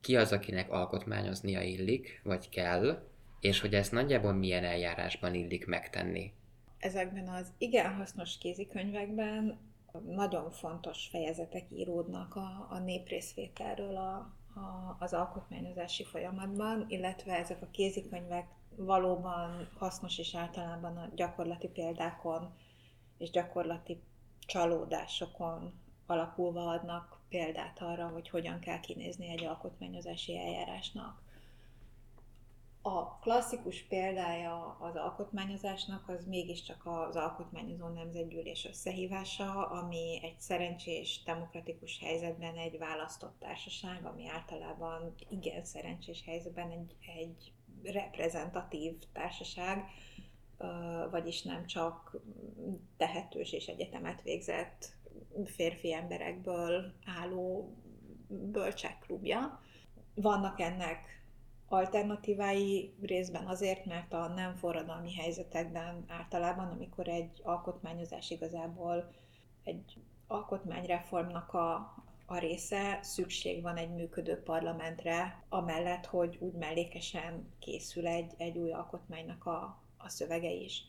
[0.00, 3.02] ki az, akinek alkotmányoznia illik, vagy kell,
[3.40, 6.32] és hogy ezt nagyjából milyen eljárásban illik megtenni.
[6.78, 9.58] Ezekben az igen hasznos kézikönyvekben
[10.06, 17.70] nagyon fontos fejezetek íródnak a, a néprészvételről a, a, az alkotmányozási folyamatban, illetve ezek a
[17.70, 22.54] kézikönyvek valóban hasznos és általában a gyakorlati példákon
[23.18, 24.02] és gyakorlati
[24.46, 25.72] csalódásokon
[26.06, 31.22] alapulva adnak példát arra, hogy hogyan kell kinézni egy alkotmányozási eljárásnak.
[32.82, 41.98] A klasszikus példája az alkotmányozásnak az mégiscsak az alkotmányozó nemzetgyűlés összehívása, ami egy szerencsés, demokratikus
[41.98, 49.84] helyzetben egy választott társaság, ami általában igen szerencsés helyzetben egy, egy reprezentatív társaság,
[51.10, 52.20] vagyis nem csak
[52.96, 54.92] tehetős és egyetemet végzett
[55.44, 57.76] férfi emberekből álló
[58.28, 59.60] bölcsekklubja.
[60.14, 61.19] Vannak ennek
[61.72, 69.12] alternatívái részben azért, mert a nem forradalmi helyzetekben általában, amikor egy alkotmányozás igazából
[69.64, 71.94] egy alkotmányreformnak a,
[72.26, 78.72] a része, szükség van egy működő parlamentre, amellett, hogy úgy mellékesen készül egy, egy új
[78.72, 80.82] alkotmánynak a, a szövege is.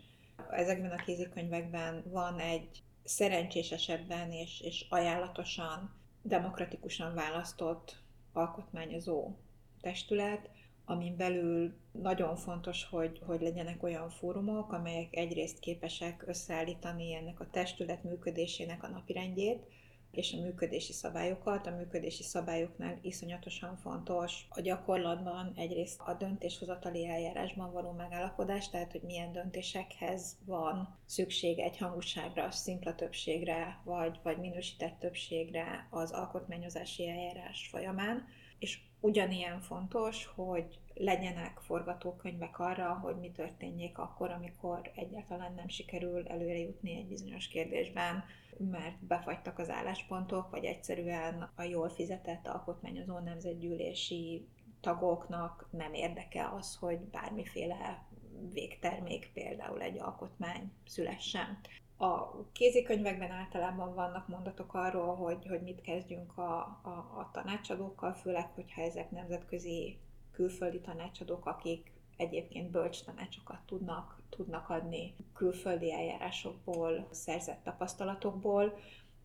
[0.52, 8.02] Ezekben a kézikönyvekben van egy szerencsés esetben és, és ajánlatosan, demokratikusan választott
[8.34, 9.36] alkotmányozó
[9.82, 10.50] testület,
[10.91, 17.49] amin belül nagyon fontos, hogy, hogy legyenek olyan fórumok, amelyek egyrészt képesek összeállítani ennek a
[17.51, 19.63] testület működésének a napirendjét,
[20.12, 21.67] és a működési szabályokat.
[21.67, 29.01] A működési szabályoknál iszonyatosan fontos a gyakorlatban egyrészt a döntéshozatali eljárásban való megállapodás, tehát hogy
[29.01, 37.67] milyen döntésekhez van szükség egy hangúságra, szimpla többségre, vagy, vagy minősített többségre az alkotmányozási eljárás
[37.71, 38.25] folyamán,
[38.62, 46.28] és ugyanilyen fontos, hogy legyenek forgatókönyvek arra, hogy mi történjék akkor, amikor egyáltalán nem sikerül
[46.28, 48.24] előre jutni egy bizonyos kérdésben,
[48.58, 54.47] mert befagytak az álláspontok, vagy egyszerűen a jól fizetett alkotmányozó nemzetgyűlési
[54.82, 58.06] tagoknak nem érdeke az, hogy bármiféle
[58.54, 61.60] végtermék, például egy alkotmány szülessen.
[62.02, 68.50] A kézikönyvekben általában vannak mondatok arról, hogy, hogy mit kezdjünk a, a, a tanácsadókkal, főleg,
[68.54, 69.98] hogyha ezek nemzetközi
[70.32, 78.78] külföldi tanácsadók, akik egyébként bölcs tanácsokat tudnak, tudnak adni külföldi eljárásokból, szerzett tapasztalatokból,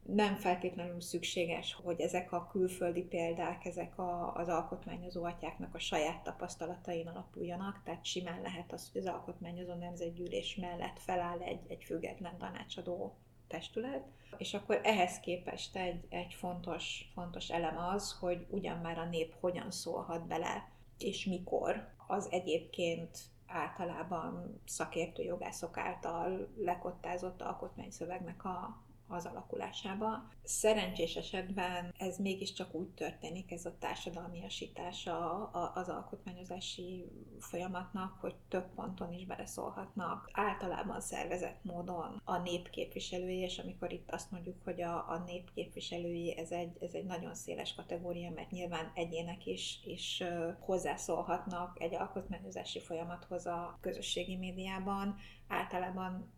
[0.07, 6.23] nem feltétlenül szükséges, hogy ezek a külföldi példák, ezek a, az alkotmányozó atyáknak a saját
[6.23, 12.39] tapasztalatain alapuljanak, tehát simán lehet az, hogy az alkotmányozó nemzetgyűlés mellett feláll egy, egy független
[12.39, 13.17] tanácsadó
[13.49, 14.05] testület,
[14.37, 19.35] és akkor ehhez képest egy, egy fontos, fontos elem az, hogy ugyan már a nép
[19.41, 21.89] hogyan szólhat bele, és mikor.
[22.07, 30.29] Az egyébként általában szakértő jogászok által lekottázott alkotmányszövegnek a, az alakulásába.
[30.43, 37.05] Szerencsés esetben ez mégiscsak úgy történik, ez a társadalmiasítása az alkotmányozási
[37.39, 40.31] folyamatnak, hogy több ponton is beleszólhatnak.
[40.33, 46.51] Általában szervezett módon a népképviselői, és amikor itt azt mondjuk, hogy a, a népképviselői, ez
[46.51, 50.23] egy, ez egy nagyon széles kategória, mert nyilván egyének is, is
[50.59, 55.17] hozzászólhatnak egy alkotmányozási folyamathoz a közösségi médiában.
[55.49, 56.35] Általában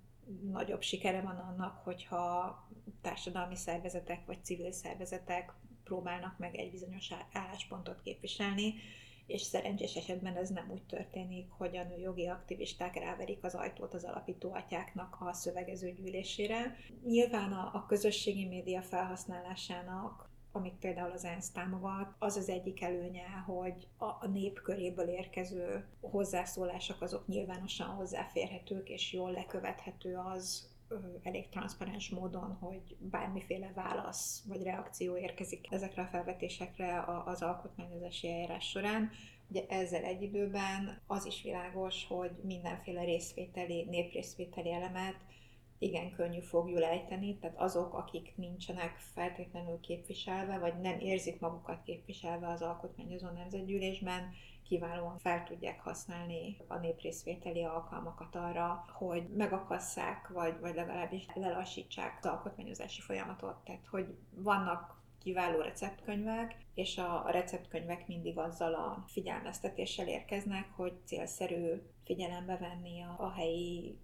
[0.50, 2.56] nagyobb sikere van annak, hogyha
[3.02, 5.52] társadalmi szervezetek vagy civil szervezetek
[5.84, 8.74] próbálnak meg egy bizonyos álláspontot képviselni,
[9.26, 14.04] és szerencsés esetben ez nem úgy történik, hogy a nőjogi aktivisták ráverik az ajtót az
[14.04, 16.76] alapító atyáknak a szövegező gyűlésére.
[17.04, 23.26] Nyilván a, a közösségi média felhasználásának amit például az ENSZ támogat, az az egyik előnye,
[23.46, 30.68] hogy a, a nép köréből érkező hozzászólások azok nyilvánosan hozzáférhetők, és jól lekövethető az,
[31.22, 38.68] elég transzparens módon, hogy bármiféle válasz vagy reakció érkezik ezekre a felvetésekre az alkotmányozási eljárás
[38.68, 39.10] során.
[39.50, 45.16] Ugye ezzel egy időben az is világos, hogy mindenféle részvételi, néprészvételi elemet
[45.78, 52.48] igen könnyű fogjul ejteni, tehát azok, akik nincsenek feltétlenül képviselve, vagy nem érzik magukat képviselve
[52.48, 54.30] az alkotmányozó nemzetgyűlésben,
[54.68, 62.30] kiválóan fel tudják használni a néprészvételi alkalmakat arra, hogy megakasszák, vagy, vagy legalábbis lelassítsák az
[62.30, 63.56] alkotmányozási folyamatot.
[63.64, 71.82] Tehát, hogy vannak kiváló receptkönyvek, és a receptkönyvek mindig azzal a figyelmeztetéssel érkeznek, hogy célszerű
[72.04, 73.98] figyelembe venni a, a helyi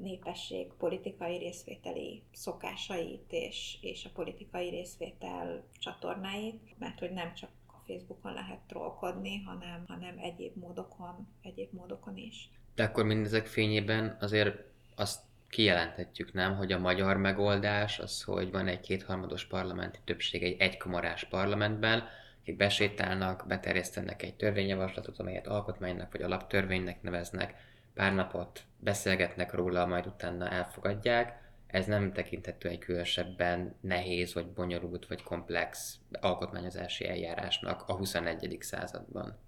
[0.00, 7.50] népesség politikai részvételi szokásait és, és a politikai részvétel csatornáit, mert hogy nem csak
[7.86, 12.50] Facebookon lehet trollkodni, hanem, hanem egyéb módokon, egyéb módokon is.
[12.74, 18.66] De akkor mindezek fényében azért azt kijelenthetjük, nem, hogy a magyar megoldás az, hogy van
[18.66, 22.04] egy kétharmados parlamenti többség egy egykamarás parlamentben,
[22.40, 27.54] akik besétálnak, beterjesztenek egy törvényjavaslatot, amelyet alkotmánynak vagy alaptörvénynek neveznek,
[27.94, 35.06] pár napot beszélgetnek róla, majd utána elfogadják, ez nem tekinthető egy különösebben nehéz, vagy bonyolult,
[35.06, 38.56] vagy komplex alkotmányozási eljárásnak a 21.
[38.60, 39.38] században.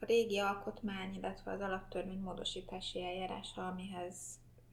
[0.00, 4.16] A régi alkotmány, illetve az alaptörvény módosítási eljárása, amihez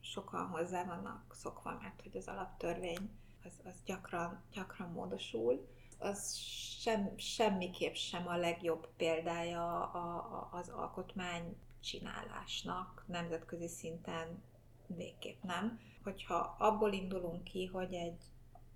[0.02, 3.10] sokan hozzá vannak szokva, mert hogy az alaptörvény
[3.44, 5.68] az, az gyakran, gyakran módosul,
[6.00, 6.36] az
[6.82, 14.44] sem, semmiképp sem a legjobb példája a, a, az alkotmány csinálásnak nemzetközi szinten
[14.88, 15.80] végképp nem.
[16.04, 18.24] Hogyha abból indulunk ki, hogy egy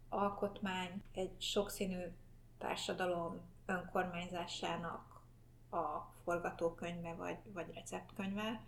[0.10, 2.04] alkotmány egy sokszínű
[2.58, 5.22] társadalom önkormányzásának
[5.70, 8.62] a forgatókönyve vagy, vagy receptkönyve,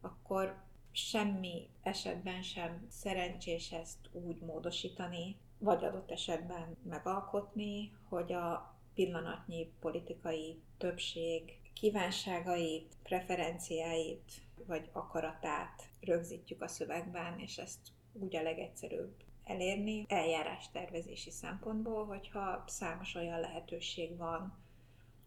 [0.00, 9.72] akkor semmi esetben sem szerencsés ezt úgy módosítani, vagy adott esetben megalkotni, hogy a pillanatnyi
[9.80, 14.32] politikai többség kívánságait, preferenciáit
[14.66, 17.80] vagy akaratát rögzítjük a szövegben, és ezt
[18.12, 20.04] úgy a legegyszerűbb elérni.
[20.08, 24.58] Eljárás tervezési szempontból, hogyha számos olyan lehetőség van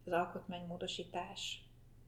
[0.05, 1.61] az alkotmánymódosítás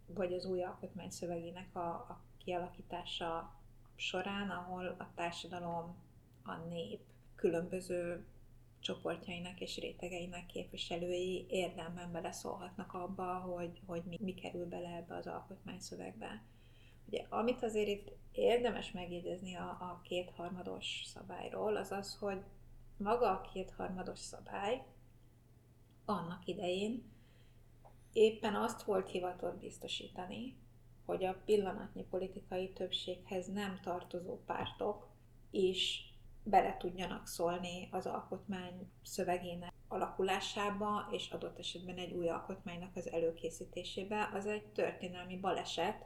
[0.06, 3.56] vagy az új alkotmány szövegének a, a kialakítása
[3.96, 5.98] során, ahol a társadalom,
[6.44, 7.02] a nép
[7.36, 8.26] különböző
[8.80, 15.28] csoportjainak és rétegeinek képviselői érdemben beleszólhatnak abba, hogy, hogy mi, mi kerül bele ebbe az
[15.28, 16.44] alkotmányszövegbe.
[17.06, 22.44] Ugye, amit azért itt érdemes megjegyezni a, a kétharmados szabályról, az az, hogy
[22.98, 24.84] maga a kétharmados szabály
[26.06, 27.04] annak idején
[28.14, 30.58] éppen azt volt hivatott biztosítani,
[31.06, 35.08] hogy a pillanatnyi politikai többséghez nem tartozó pártok
[35.52, 36.09] is
[36.50, 44.30] bele tudjanak szólni az alkotmány szövegének alakulásába, és adott esetben egy új alkotmánynak az előkészítésébe.
[44.34, 46.06] Az egy történelmi baleset,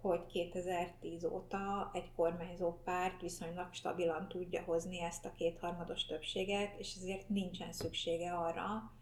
[0.00, 6.94] hogy 2010 óta egy kormányzó párt viszonylag stabilan tudja hozni ezt a kétharmados többséget, és
[6.96, 8.92] ezért nincsen szüksége arra,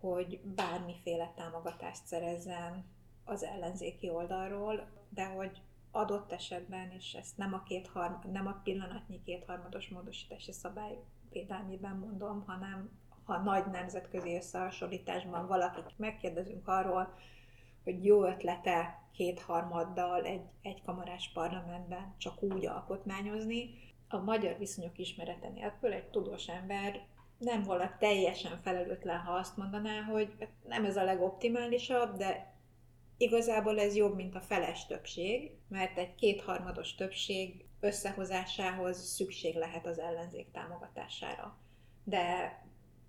[0.00, 2.84] hogy bármiféle támogatást szerezzen
[3.24, 5.60] az ellenzéki oldalról, de hogy
[5.96, 10.98] adott esetben, és ezt nem a, kétharm, nem a pillanatnyi kétharmados módosítási szabály
[11.30, 12.90] védelmében mondom, hanem
[13.24, 17.14] ha nagy nemzetközi összehasonlításban valakit megkérdezünk arról,
[17.84, 23.70] hogy jó ötlete kétharmaddal egy egykamarás parlamentben csak úgy alkotmányozni,
[24.08, 27.06] a magyar viszonyok ismerete nélkül egy tudós ember
[27.38, 32.54] nem volna teljesen felelőtlen, ha azt mondaná, hogy nem ez a legoptimálisabb, de
[33.16, 39.98] igazából ez jobb, mint a feles többség, mert egy kétharmados többség összehozásához szükség lehet az
[39.98, 41.58] ellenzék támogatására.
[42.04, 42.52] De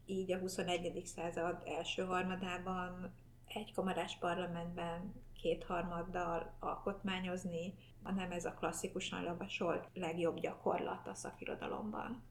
[0.05, 1.01] így a 21.
[1.05, 3.14] század első harmadában
[3.47, 12.24] egy kamarás parlamentben kétharmaddal alkotmányozni, hanem ez a klasszikusan javasolt legjobb gyakorlat a szakirodalomban.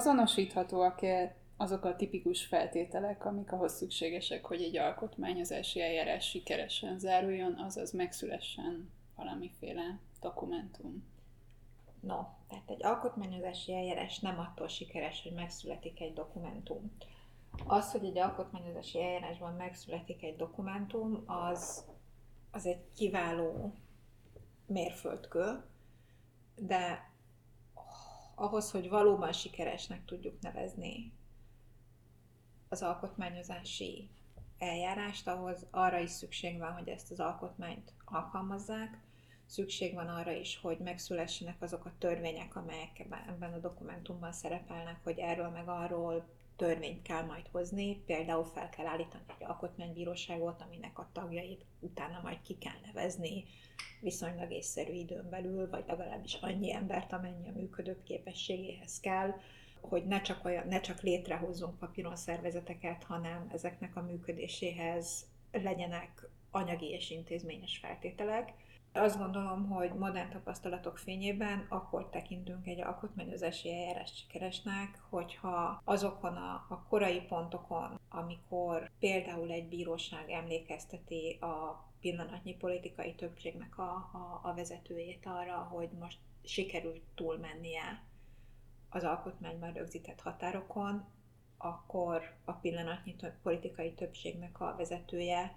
[0.00, 7.92] Azonosíthatóak-e azok a tipikus feltételek, amik ahhoz szükségesek, hogy egy alkotmányozási eljárás sikeresen záruljon, azaz
[7.92, 11.04] megszülessen valamiféle dokumentum.
[12.00, 12.16] No,
[12.48, 16.92] tehát egy alkotmányozási eljárás nem attól sikeres, hogy megszületik egy dokumentum.
[17.66, 21.84] Az, hogy egy alkotmányozási eljárásban megszületik egy dokumentum, az,
[22.50, 23.74] az egy kiváló
[24.66, 25.62] mérföldkő,
[26.56, 27.09] de
[28.40, 31.12] ahhoz, hogy valóban sikeresnek tudjuk nevezni
[32.68, 34.10] az alkotmányozási
[34.58, 38.98] eljárást, ahhoz arra is szükség van, hogy ezt az alkotmányt alkalmazzák,
[39.46, 45.18] szükség van arra is, hogy megszülessenek azok a törvények, amelyek ebben a dokumentumban szerepelnek, hogy
[45.18, 46.28] erről meg arról
[46.60, 52.42] törvényt kell majd hozni, például fel kell állítani egy alkotmánybíróságot, aminek a tagjait utána majd
[52.42, 53.44] ki kell nevezni
[54.00, 59.34] viszonylag észszerű időn belül, vagy legalábbis annyi embert, amennyi a működő képességéhez kell,
[59.80, 66.86] hogy ne csak, olyan, ne csak létrehozzunk papíron szervezeteket, hanem ezeknek a működéséhez legyenek anyagi
[66.86, 68.52] és intézményes feltételek.
[68.92, 76.66] Azt gondolom, hogy modern tapasztalatok fényében akkor tekintünk egy alkotmányozási eljárást sikeresnek, hogyha azokon a,
[76.68, 84.54] a korai pontokon, amikor például egy bíróság emlékezteti a pillanatnyi politikai többségnek a, a, a
[84.54, 88.04] vezetőjét arra, hogy most sikerült túlmennie
[88.88, 91.04] az alkotmányban rögzített határokon,
[91.58, 95.54] akkor a pillanatnyi politikai többségnek a vezetője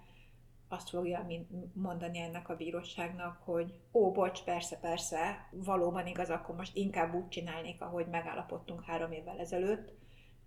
[0.73, 1.27] azt fogja
[1.73, 7.27] mondani ennek a bíróságnak, hogy ó, bocs, persze, persze, valóban igaz, akkor most inkább úgy
[7.27, 9.93] csinálnék, ahogy megállapodtunk három évvel ezelőtt,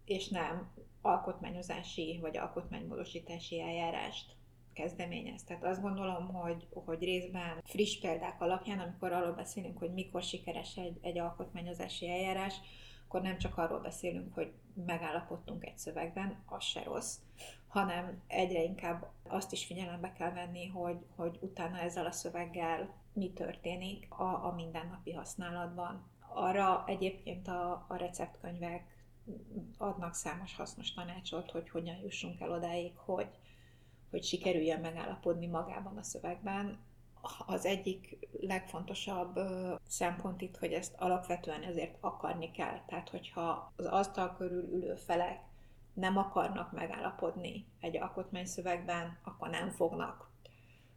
[0.04, 0.72] és nem
[1.02, 4.34] alkotmányozási vagy alkotmánymódosítási eljárást
[4.72, 5.44] kezdeményez.
[5.44, 10.76] Tehát azt gondolom, hogy, hogy részben friss példák alapján, amikor arról beszélünk, hogy mikor sikeres
[10.76, 12.54] egy, egy alkotmányozási eljárás,
[13.07, 14.52] akkor nem csak arról beszélünk, hogy
[14.86, 17.18] megállapodtunk egy szövegben, az se rossz,
[17.66, 23.32] hanem egyre inkább azt is figyelembe kell venni, hogy, hogy utána ezzel a szöveggel mi
[23.32, 26.11] történik a, a mindennapi használatban.
[26.28, 28.94] Arra egyébként a, a receptkönyvek
[29.78, 33.28] adnak számos hasznos tanácsot, hogy hogyan jussunk el odáig, hogy,
[34.11, 36.78] hogy sikerüljön megállapodni magában a szövegben.
[37.46, 39.38] Az egyik legfontosabb
[39.88, 42.80] szempont itt, hogy ezt alapvetően ezért akarni kell.
[42.86, 45.40] Tehát, hogyha az asztal körül ülő felek
[45.92, 50.30] nem akarnak megállapodni egy alkotmányszövegben, akkor nem fognak.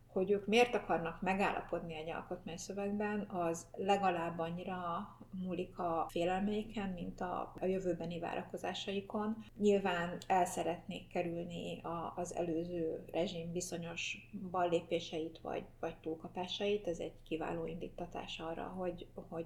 [0.07, 7.53] Hogy ők miért akarnak megállapodni egy alkotmányszövegben, az legalább annyira múlik a félelmeiken, mint a,
[7.59, 9.43] a jövőbeni várakozásaikon.
[9.57, 16.87] Nyilván el szeretnék kerülni a, az előző rezsim bizonyos ballépéseit vagy, vagy túlkapásait.
[16.87, 19.45] Ez egy kiváló indítatás arra, hogy, hogy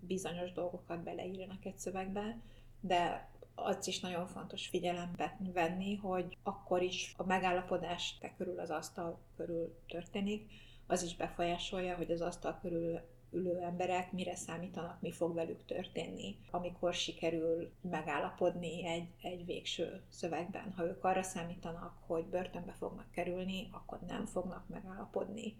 [0.00, 2.40] bizonyos dolgokat beleírjanak egy szövegbe,
[2.80, 8.70] de az is nagyon fontos figyelembe venni, hogy akkor is a megállapodás te körül az
[8.70, 10.50] asztal körül történik,
[10.86, 13.00] az is befolyásolja, hogy az asztal körül
[13.32, 20.72] ülő emberek mire számítanak, mi fog velük történni, amikor sikerül megállapodni egy, egy végső szövegben.
[20.76, 25.56] Ha ők arra számítanak, hogy börtönbe fognak kerülni, akkor nem fognak megállapodni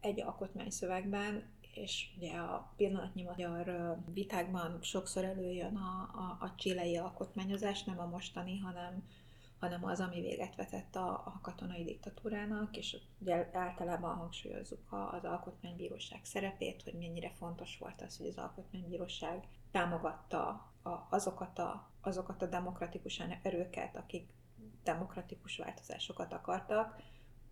[0.00, 7.84] egy alkotmányszövegben, és ugye a pillanatnyi magyar vitákban sokszor előjön a, a, a csilei alkotmányozás,
[7.84, 9.02] nem a mostani, hanem,
[9.64, 16.24] hanem az, ami véget vetett a, a katonai diktatúrának, és ugye általában hangsúlyozzuk az alkotmánybíróság
[16.24, 20.46] szerepét, hogy mennyire fontos volt az, hogy az alkotmánybíróság támogatta
[20.82, 24.28] a, azokat, a, azokat a demokratikus erőket, akik
[24.82, 27.02] demokratikus változásokat akartak.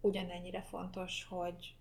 [0.00, 1.76] Ugyanennyire fontos, hogy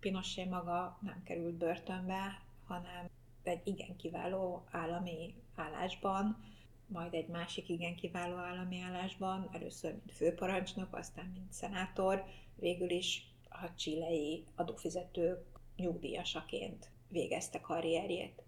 [0.00, 3.10] Pinochet maga nem került börtönbe, hanem
[3.42, 6.53] egy igen kiváló állami állásban,
[6.94, 12.24] majd egy másik igen kiváló állami állásban, először mint főparancsnok, aztán mint szenátor,
[12.54, 15.44] végül is a csilei adófizetők
[15.76, 18.42] nyugdíjasaként végezte karrierjét.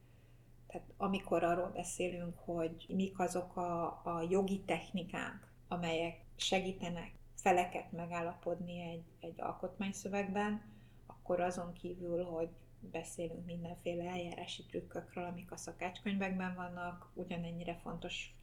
[0.66, 8.80] Tehát amikor arról beszélünk, hogy mik azok a, a jogi technikák, amelyek segítenek feleket megállapodni
[8.80, 10.62] egy, egy alkotmányszövegben,
[11.06, 12.48] akkor azon kívül, hogy
[12.80, 18.35] beszélünk mindenféle eljárási trükkökről, amik a szakácskönyvekben vannak, ugyanennyire fontos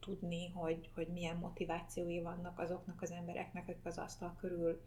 [0.00, 4.80] tudni, hogy, hogy milyen motivációi vannak azoknak az embereknek, akik az asztal körül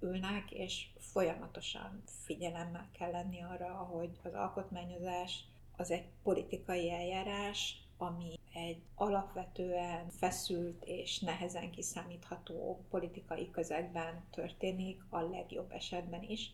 [0.00, 5.44] ülnek, és folyamatosan figyelemmel kell lenni arra, hogy az alkotmányozás
[5.76, 15.20] az egy politikai eljárás, ami egy alapvetően feszült és nehezen kiszámítható politikai közegben történik, a
[15.20, 16.50] legjobb esetben is,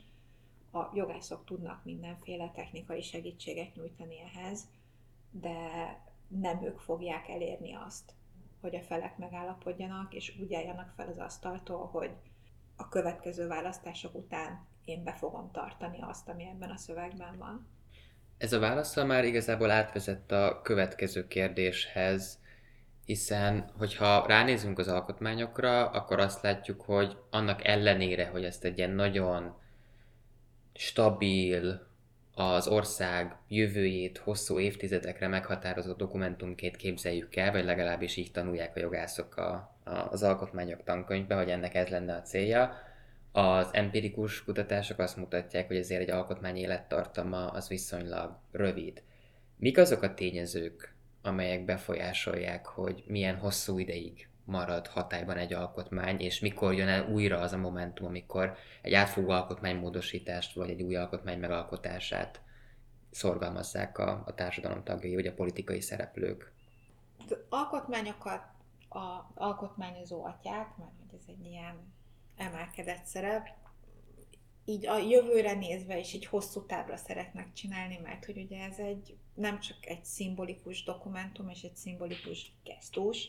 [0.73, 4.69] a jogászok tudnak mindenféle technikai segítséget nyújtani ehhez,
[5.31, 5.59] de
[6.29, 8.13] nem ők fogják elérni azt,
[8.61, 12.11] hogy a felek megállapodjanak, és úgy álljanak fel az asztaltól, hogy
[12.77, 17.69] a következő választások után én be fogom tartani azt, ami ebben a szövegben van.
[18.39, 22.39] Ez a válaszsal már igazából átvezett a következő kérdéshez,
[23.05, 28.91] hiszen hogyha ránézünk az alkotmányokra, akkor azt látjuk, hogy annak ellenére, hogy ezt egy ilyen
[28.91, 29.55] nagyon
[30.75, 31.87] stabil,
[32.39, 39.37] az ország jövőjét hosszú évtizedekre meghatározó dokumentumként képzeljük el, vagy legalábbis így tanulják a jogászok
[39.37, 42.73] a, a, az alkotmányok tankönyvbe, hogy ennek ez lenne a célja.
[43.33, 49.03] Az empirikus kutatások azt mutatják, hogy ezért egy alkotmány élettartama az viszonylag rövid.
[49.57, 56.41] Mik azok a tényezők, amelyek befolyásolják, hogy milyen hosszú ideig marad hatályban egy alkotmány, és
[56.41, 61.39] mikor jön el újra az a momentum, amikor egy átfogó alkotmánymódosítást, vagy egy új alkotmány
[61.39, 62.41] megalkotását
[63.11, 66.53] szorgalmazzák a, a társadalom tagjai, vagy a politikai szereplők.
[67.19, 68.43] Az alkotmányokat
[68.89, 71.93] a alkotmányozó atyák, mert hogy ez egy ilyen
[72.37, 73.49] emelkedett szerep,
[74.69, 79.17] így a jövőre nézve is egy hosszú távra szeretnek csinálni, mert hogy ugye ez egy
[79.35, 83.29] nem csak egy szimbolikus dokumentum és egy szimbolikus gesztus,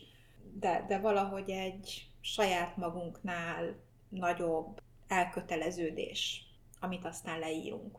[0.53, 3.75] de, de valahogy egy saját magunknál
[4.09, 6.45] nagyobb elköteleződés,
[6.79, 7.97] amit aztán leírunk.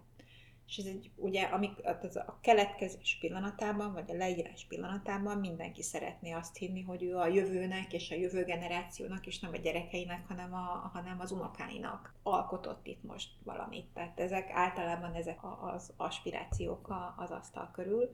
[0.69, 1.73] És ez egy, ugye, amik,
[2.03, 7.27] az a keletkezés pillanatában, vagy a leírás pillanatában mindenki szeretné azt hinni, hogy ő a
[7.27, 12.87] jövőnek és a jövő generációnak, és nem a gyerekeinek, hanem, a, hanem az unokáinak alkotott
[12.87, 13.87] itt most valamit.
[13.95, 18.11] Tehát ezek általában ezek az aspirációk az asztal körül.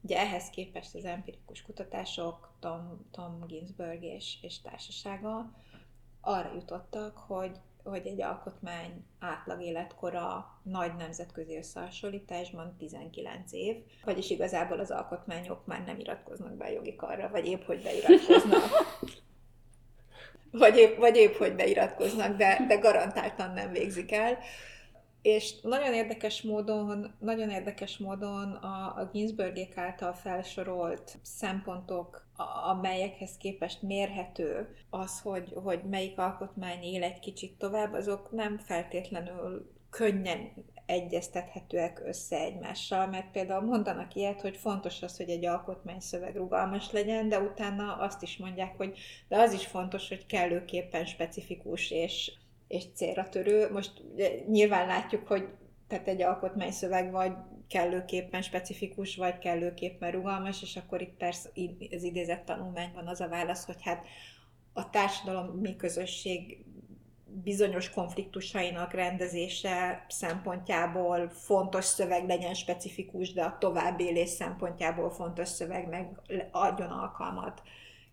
[0.00, 5.52] Ugye ehhez képest az empirikus kutatások, Tom, Tom Ginsberg és, és társasága
[6.20, 14.78] arra jutottak, hogy hogy egy alkotmány átlag életkora nagy nemzetközi összehasonlításban 19 év, vagyis igazából
[14.78, 18.62] az alkotmányok már nem iratkoznak be a jogi karra, vagy épp hogy beiratkoznak.
[20.62, 24.38] vagy, épp, vagy épp hogy beiratkoznak, de, de garantáltan nem végzik el.
[25.22, 32.26] És nagyon érdekes módon, nagyon érdekes módon a, a Ginsbergék által felsorolt szempontok,
[32.70, 39.70] amelyekhez képest mérhető az, hogy, hogy melyik alkotmány él egy kicsit tovább, azok nem feltétlenül
[39.90, 40.52] könnyen
[40.86, 47.28] egyeztethetőek össze egymással, mert például mondanak ilyet, hogy fontos az, hogy egy alkotmányszöveg rugalmas legyen,
[47.28, 48.98] de utána azt is mondják, hogy
[49.28, 52.32] de az is fontos, hogy kellőképpen specifikus és
[52.68, 53.70] és célra törő.
[53.72, 54.02] Most
[54.48, 55.48] nyilván látjuk, hogy
[55.88, 57.32] tehát egy alkotmányszöveg vagy
[57.68, 61.48] kellőképpen specifikus, vagy kellőképpen rugalmas, és akkor itt persze
[61.90, 64.06] az idézett tanulmányban az a válasz, hogy hát
[64.72, 66.64] a társadalom közösség
[67.42, 76.20] bizonyos konfliktusainak rendezése szempontjából fontos szöveg legyen specifikus, de a továbbélés szempontjából fontos szöveg meg
[76.50, 77.62] adjon alkalmat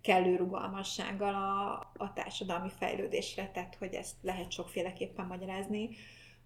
[0.06, 5.90] kellő rugalmassággal a, a társadalmi fejlődésre, tehát hogy ezt lehet sokféleképpen magyarázni,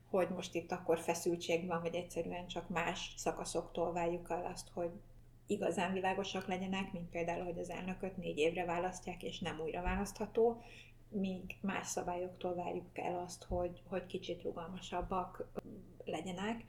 [0.09, 4.89] hogy most itt akkor feszültség van, vagy egyszerűen csak más szakaszoktól várjuk el azt, hogy
[5.47, 10.61] igazán világosak legyenek, mint például, hogy az elnököt négy évre választják, és nem újra választható,
[11.09, 15.47] míg más szabályoktól várjuk el azt, hogy, hogy kicsit rugalmasabbak
[16.05, 16.65] legyenek.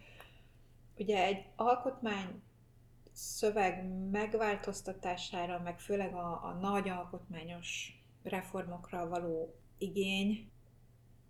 [0.96, 2.42] Ugye egy alkotmány
[3.20, 7.92] szöveg megváltoztatására, meg főleg a, a nagy alkotmányos
[8.22, 10.50] reformokra való igény,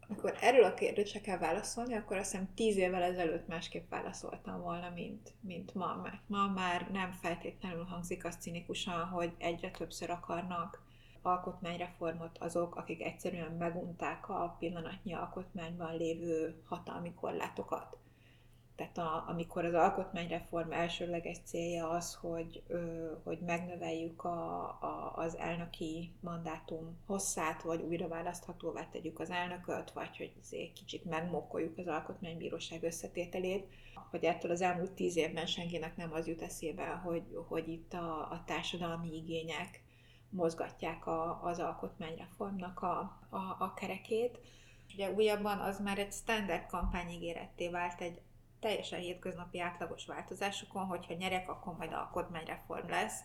[0.09, 4.91] amikor erről a kérdésre kell válaszolni, akkor azt hiszem tíz évvel ezelőtt másképp válaszoltam volna,
[4.91, 5.95] mint, mint ma.
[6.03, 10.83] Mert ma már nem feltétlenül hangzik az cinikusan, hogy egyre többször akarnak
[11.23, 17.97] alkotmányreformot azok, akik egyszerűen megunták a pillanatnyi alkotmányban lévő hatalmi korlátokat.
[18.81, 25.37] Tehát a, amikor az alkotmányreform elsőleges célja az, hogy, ö, hogy megnöveljük a, a, az
[25.37, 30.33] elnöki mandátum hosszát, vagy újra választhatóvá tegyük az elnököt, vagy hogy
[30.73, 33.67] kicsit megmokkoljuk az alkotmánybíróság összetételét,
[34.11, 38.31] hogy ettől az elmúlt tíz évben senkinek nem az jut eszébe, hogy, hogy itt a,
[38.31, 39.83] a társadalmi igények
[40.31, 42.99] mozgatják a, az alkotmányreformnak a,
[43.31, 44.39] a, a kerekét.
[44.95, 48.21] Ugye újabban az már egy standard kampányígéretté vált egy
[48.61, 53.23] teljesen hétköznapi átlagos változásokon, hogyha nyerek, akkor majd alkotmányreform lesz.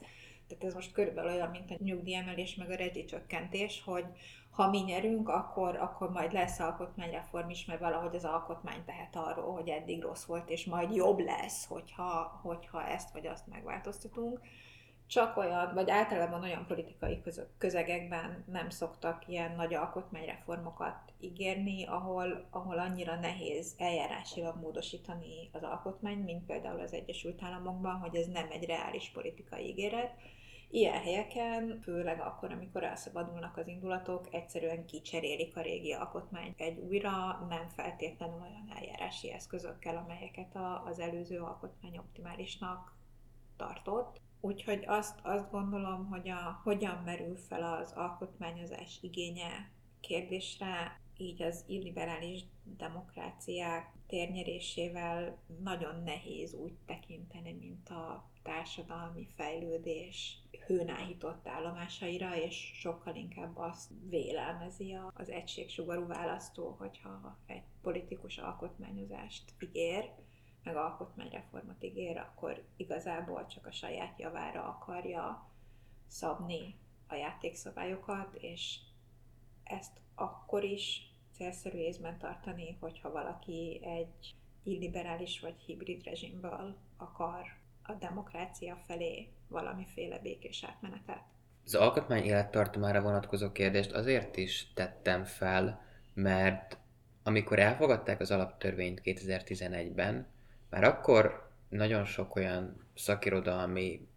[0.48, 4.06] Tehát ez most körülbelül olyan, mint a nyugdíjemelés, meg a rezsicsökkentés, hogy
[4.52, 9.54] ha mi nyerünk, akkor, akkor majd lesz alkotmányreform is, mert valahogy az alkotmány tehet arról,
[9.54, 14.40] hogy eddig rossz volt, és majd jobb lesz, hogyha, hogyha ezt vagy azt megváltoztatunk
[15.08, 17.22] csak olyan, vagy általában olyan politikai
[17.58, 26.26] közegekben nem szoktak ilyen nagy alkotmányreformokat ígérni, ahol, ahol annyira nehéz eljárásilag módosítani az alkotmányt,
[26.26, 30.14] mint például az Egyesült Államokban, hogy ez nem egy reális politikai ígéret,
[30.70, 37.46] Ilyen helyeken, főleg akkor, amikor elszabadulnak az indulatok, egyszerűen kicserélik a régi alkotmányt egy újra,
[37.50, 42.96] nem feltétlenül olyan eljárási eszközökkel, amelyeket az előző alkotmány optimálisnak
[43.58, 44.22] tartott.
[44.46, 51.64] Úgyhogy azt, azt gondolom, hogy a, hogyan merül fel az alkotmányozás igénye kérdésre, így az
[51.68, 63.16] illiberális demokráciák térnyerésével nagyon nehéz úgy tekinteni, mint a társadalmi fejlődés hőnáhított állomásaira, és sokkal
[63.16, 70.12] inkább azt vélelmezi az egységsugarú választó, hogyha egy politikus alkotmányozást ígér,
[70.66, 75.50] meg alkotmányreformot ígér, akkor igazából csak a saját javára akarja
[76.08, 76.76] szabni
[77.08, 78.80] a játékszabályokat, és
[79.64, 87.44] ezt akkor is célszerű észben tartani, hogyha valaki egy illiberális vagy hibrid rezsimből akar
[87.84, 91.24] a demokrácia felé valamiféle békés átmenetet.
[91.66, 95.82] Az alkotmány élettartamára vonatkozó kérdést azért is tettem fel,
[96.14, 96.78] mert
[97.24, 100.28] amikor elfogadták az alaptörvényt 2011-ben,
[100.70, 104.08] már akkor nagyon sok olyan szakirodalmi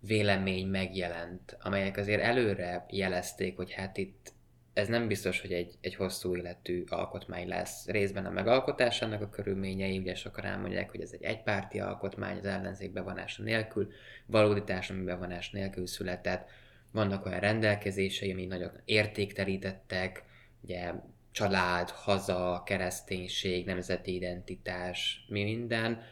[0.00, 4.34] vélemény megjelent, amelyek azért előre jelezték, hogy hát itt
[4.76, 7.86] ez nem biztos, hogy egy, egy hosszú életű alkotmány lesz.
[7.86, 12.92] Részben a megalkotásának a körülményei, ugye sokan elmondják, hogy ez egy egypárti alkotmány, az ellenzék
[12.92, 13.88] bevonása nélkül,
[14.26, 16.48] valódi társadalmi bevonás nélkül született.
[16.92, 20.24] Vannak olyan rendelkezései, ami nagyon értéktelítettek,
[20.60, 20.92] ugye
[21.36, 26.02] család, haza, kereszténység, nemzeti identitás, mi minden,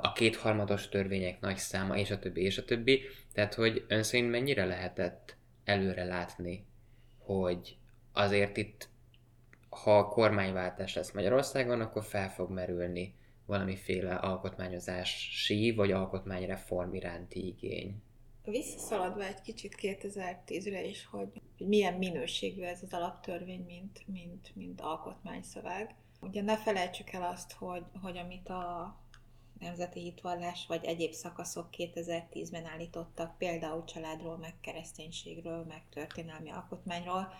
[0.00, 3.02] a kétharmados törvények nagy száma, és a többi, és a többi.
[3.32, 6.66] Tehát, hogy ön szerint mennyire lehetett előre látni
[7.26, 7.76] hogy
[8.12, 8.88] azért itt,
[9.68, 13.14] ha a kormányváltás lesz Magyarországon, akkor fel fog merülni
[13.46, 18.02] valamiféle alkotmányozási vagy alkotmányreform iránti igény.
[18.50, 24.80] Visszaszaladva egy kicsit 2010-re is, hogy, hogy milyen minőségű ez az alaptörvény, mint, mint, mint
[24.80, 25.94] alkotmányszöveg.
[26.20, 28.96] Ugye ne felejtsük el azt, hogy, hogy amit a
[29.58, 37.32] nemzeti hitvallás vagy egyéb szakaszok 2010-ben állítottak, például családról, meg kereszténységről, meg történelmi alkotmányról,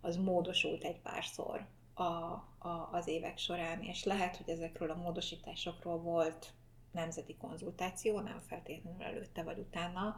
[0.00, 5.98] az módosult egy párszor a, a, az évek során, és lehet, hogy ezekről a módosításokról
[5.98, 6.52] volt
[6.92, 10.16] nemzeti konzultáció, nem feltétlenül előtte vagy utána.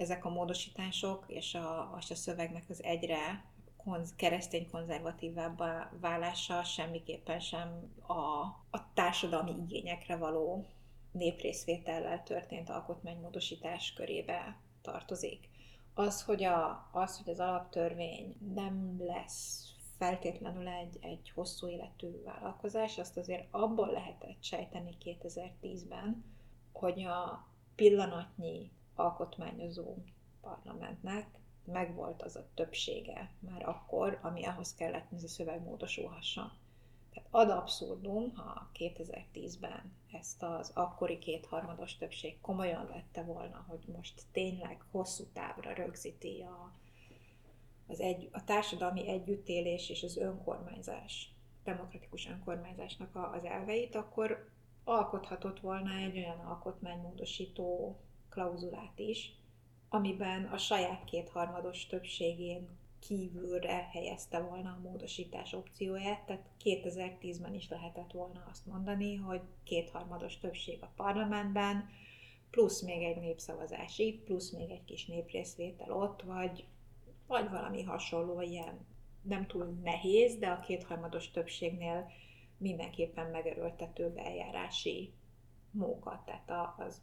[0.00, 3.44] Ezek a módosítások és a, a szövegnek az egyre
[3.76, 8.14] konz, keresztény konzervatívábbá válása semmiképpen sem a,
[8.70, 10.66] a társadalmi igényekre való
[11.12, 15.48] néprészvétellel történt alkotmánymódosítás körébe tartozik.
[15.94, 22.98] Az, hogy, a, az, hogy az alaptörvény nem lesz feltétlenül egy, egy hosszú életű vállalkozás,
[22.98, 26.24] azt azért abból lehetett sejteni 2010-ben,
[26.72, 28.70] hogy a pillanatnyi
[29.00, 29.94] alkotmányozó
[30.40, 36.50] parlamentnek megvolt az a többsége már akkor, ami ahhoz kellett, hogy ez a szöveg módosulhasson.
[37.12, 44.22] Tehát ad abszurdum, ha 2010-ben ezt az akkori kétharmados többség komolyan vette volna, hogy most
[44.32, 46.72] tényleg hosszú távra rögzíti a,
[47.86, 51.34] az egy, a társadalmi együttélés és az önkormányzás,
[51.64, 54.50] demokratikus önkormányzásnak a, az elveit, akkor
[54.84, 57.98] alkothatott volna egy olyan alkotmánymódosító
[58.30, 59.34] klauzulát is,
[59.88, 62.68] amiben a saját kétharmados többségén
[63.00, 70.38] kívülre helyezte volna a módosítás opcióját, tehát 2010-ben is lehetett volna azt mondani, hogy kétharmados
[70.38, 71.88] többség a parlamentben,
[72.50, 76.64] plusz még egy népszavazás itt, plusz még egy kis néprészvétel ott, vagy,
[77.26, 78.86] vagy valami hasonló ilyen
[79.22, 82.10] nem túl nehéz, de a kétharmados többségnél
[82.56, 85.12] mindenképpen megerőltető eljárási
[85.70, 86.22] móka.
[86.26, 87.00] Tehát az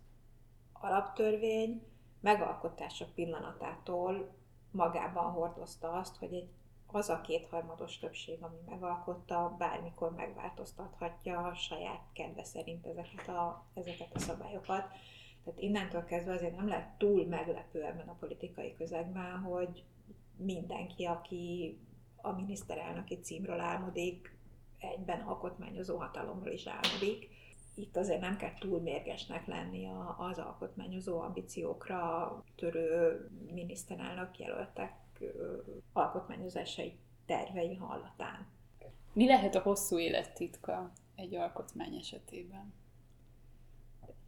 [0.81, 1.83] alaptörvény
[2.19, 4.35] megalkotása pillanatától
[4.71, 6.49] magában hordozta azt, hogy egy
[6.91, 14.13] az a kétharmados többség, ami megalkotta, bármikor megváltoztathatja a saját kedve szerint ezeket a, ezeket
[14.13, 14.87] a szabályokat.
[15.43, 19.83] Tehát innentől kezdve azért nem lehet túl meglepő ebben a politikai közegben, hogy
[20.37, 21.77] mindenki, aki
[22.15, 24.37] a miniszterelnöki címről álmodik,
[24.79, 27.29] egyben alkotmányozó hatalomról is álmodik.
[27.77, 34.93] Itt azért nem kell túl mérgesnek lenni az alkotmányozó ambíciókra törő miniszterelnök jelöltek
[35.93, 38.47] alkotmányozásai tervei hallatán.
[39.13, 42.73] Mi lehet a hosszú élettitka egy alkotmány esetében?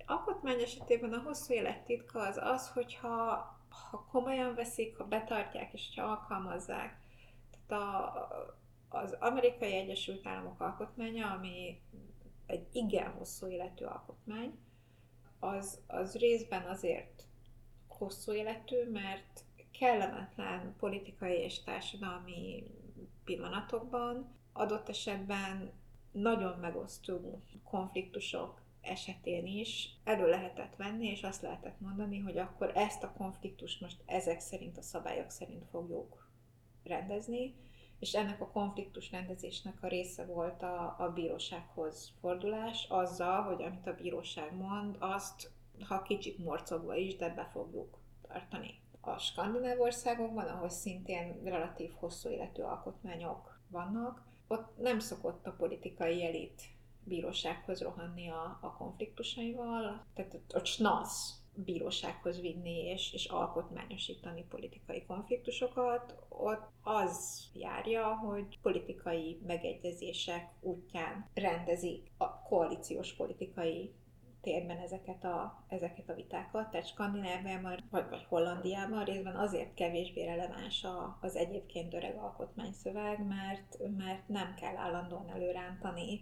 [0.06, 3.14] Alkotmány esetében a hosszú élettitka az az, hogyha
[3.70, 7.00] ha komolyan veszik, ha betartják és ha alkalmazzák.
[7.68, 8.28] Tehát a,
[8.90, 11.82] az Amerikai Egyesült Államok alkotmánya, ami
[12.50, 14.60] egy igen hosszú életű alkotmány,
[15.40, 17.24] az, az részben azért
[17.88, 22.64] hosszú életű, mert kellemetlen politikai és társadalmi
[23.24, 25.72] pillanatokban adott esetben
[26.12, 33.04] nagyon megosztó konfliktusok esetén is elő lehetett venni, és azt lehetett mondani, hogy akkor ezt
[33.04, 36.30] a konfliktust most ezek szerint, a szabályok szerint fogjuk
[36.84, 37.56] rendezni,
[38.00, 43.88] és ennek a konfliktus rendezésnek a része volt a, a bírósághoz fordulás, azzal, hogy amit
[43.88, 45.52] a bíróság mond, azt,
[45.88, 47.98] ha kicsit morcogva is, de be fogjuk
[48.28, 48.82] tartani.
[49.02, 56.26] A skandináv országokban, ahol szintén relatív hosszú életű alkotmányok vannak, ott nem szokott a politikai
[56.26, 56.62] elit
[57.04, 66.16] bírósághoz rohanni a, a konfliktusaival, tehát ott snasz bírósághoz vinni és, és alkotmányosítani politikai konfliktusokat,
[66.30, 73.94] ott az járja, hogy politikai megegyezések útján rendezik a koalíciós politikai
[74.42, 80.86] térben ezeket a, ezeket a vitákat, tehát Skandináviában vagy, vagy Hollandiában részben azért kevésbé releváns
[81.22, 86.22] az egyébként öreg alkotmányszöveg, mert, mert nem kell állandóan előrántani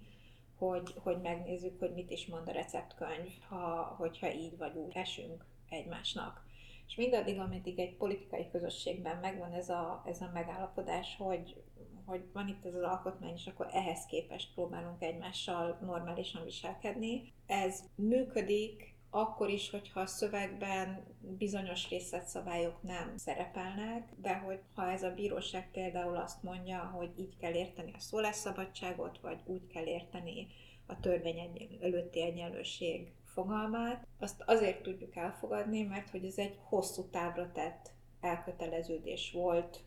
[0.57, 5.45] hogy, hogy megnézzük, hogy mit is mond a receptkönyv, ha, hogyha így vagy úgy esünk
[5.69, 6.45] egymásnak.
[6.87, 11.63] És mindaddig, ameddig egy politikai közösségben megvan ez a, ez a megállapodás, hogy,
[12.05, 17.33] hogy van itt ez az alkotmány, és akkor ehhez képest próbálunk egymással normálisan viselkedni.
[17.45, 25.03] Ez működik akkor is, hogyha a szövegben bizonyos részletszabályok nem szerepelnek, de hogy ha ez
[25.03, 30.47] a bíróság például azt mondja, hogy így kell érteni a szólásszabadságot, vagy úgy kell érteni
[30.85, 37.51] a törvény előtti egyenlőség fogalmát, azt azért tudjuk elfogadni, mert hogy ez egy hosszú távra
[37.51, 37.91] tett
[38.21, 39.83] elköteleződés volt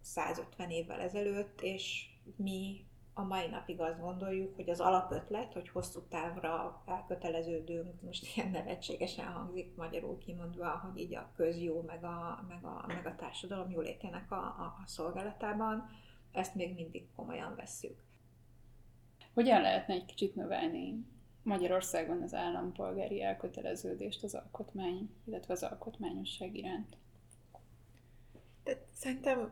[0.00, 2.06] 150 évvel ezelőtt, és
[2.36, 2.84] mi
[3.14, 9.26] a mai napig azt gondoljuk, hogy az alapötlet, hogy hosszú távra elköteleződünk, most ilyen nevetségesen
[9.26, 14.30] hangzik magyarul kimondva, hogy így a közjó, meg a, meg a, meg a társadalom jólétének
[14.30, 15.88] a, a, a szolgálatában,
[16.32, 18.02] ezt még mindig komolyan vesszük.
[19.34, 21.06] Hogyan lehetne egy kicsit növelni
[21.42, 26.96] Magyarországon az állampolgári elköteleződést az alkotmány, illetve az alkotmányosság iránt?
[28.64, 29.50] De szerintem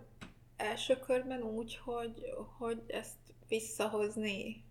[0.56, 3.16] első körben úgy, hogy, hogy ezt
[3.48, 4.64] visszahozni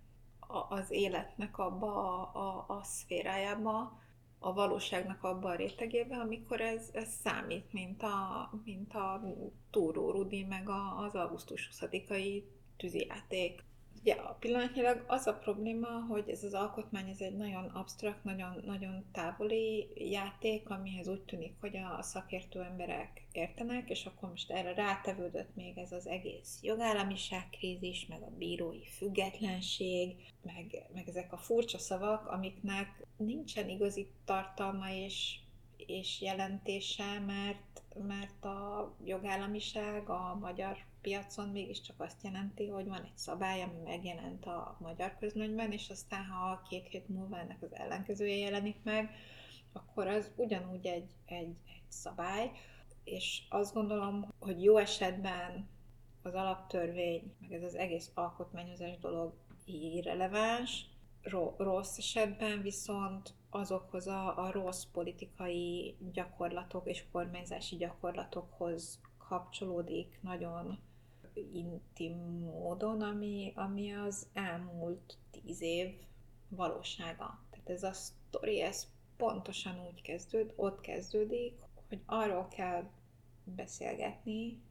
[0.69, 3.99] az életnek abba a, a, a szférájába,
[4.39, 9.23] a valóságnak abba a rétegébe, amikor ez, ez számít, mint a, mint a
[9.71, 12.43] Túró Rudi, meg a, az augusztus 20-ai
[12.77, 13.63] tűzijáték.
[13.99, 18.61] Ugye a pillanatnyilag az a probléma, hogy ez az alkotmány ez egy nagyon absztrakt, nagyon,
[18.65, 24.73] nagyon távoli játék, amihez úgy tűnik, hogy a szakértő emberek értenek, és akkor most erre
[24.73, 31.37] rátevődött még ez az egész jogállamiság krízis, meg a bírói függetlenség, meg, meg ezek a
[31.37, 35.39] furcsa szavak, amiknek nincsen igazi tartalma és,
[35.77, 43.17] és jelentése, mert, mert a jogállamiság a magyar piacon mégiscsak azt jelenti, hogy van egy
[43.17, 48.35] szabály, ami megjelent a magyar közlönyben, és aztán ha két hét múlva ennek az ellenkezője
[48.35, 49.09] jelenik meg,
[49.73, 52.51] akkor az ugyanúgy egy, egy, egy szabály,
[53.03, 55.69] és azt gondolom, hogy jó esetben
[56.21, 59.33] az alaptörvény, meg ez az egész alkotmányozás dolog
[59.65, 60.85] irreleváns,
[61.57, 70.79] rossz esetben viszont azokhoz a, a rossz politikai gyakorlatok és kormányzási gyakorlatokhoz kapcsolódik nagyon
[71.53, 75.95] intim módon, ami, ami az elmúlt tíz év
[76.49, 77.43] valósága.
[77.49, 78.87] Tehát ez a sztori, ez
[79.17, 82.89] pontosan úgy kezdőd, ott kezdődik, hogy arról kell
[83.43, 84.61] beszélgetni,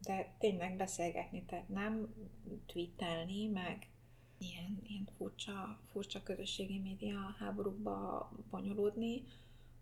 [0.00, 2.14] de tényleg beszélgetni, tehát nem
[2.66, 3.88] tweetelni, meg
[4.38, 9.24] ilyen, ilyen furcsa, furcsa közösségi média háborúkba bonyolódni,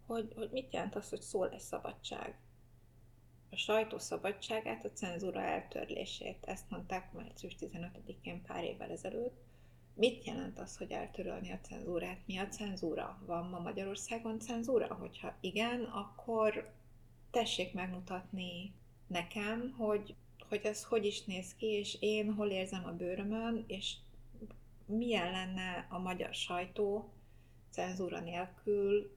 [0.07, 2.39] hogy, hogy mit jelent az, hogy szó lesz szabadság
[3.55, 6.45] a sajtó szabadságát, a cenzúra eltörlését.
[6.45, 9.43] Ezt mondták március 15-én pár évvel ezelőtt.
[9.95, 12.19] Mit jelent az, hogy eltörölni a cenzúrát?
[12.27, 13.23] Mi a cenzúra?
[13.27, 14.95] Van ma Magyarországon cenzúra?
[14.95, 16.73] Hogyha igen, akkor
[17.31, 18.75] tessék megmutatni
[19.07, 20.15] nekem, hogy,
[20.49, 23.95] hogy ez hogy is néz ki, és én hol érzem a bőrömön, és
[24.87, 27.13] milyen lenne a magyar sajtó
[27.71, 29.17] cenzúra nélkül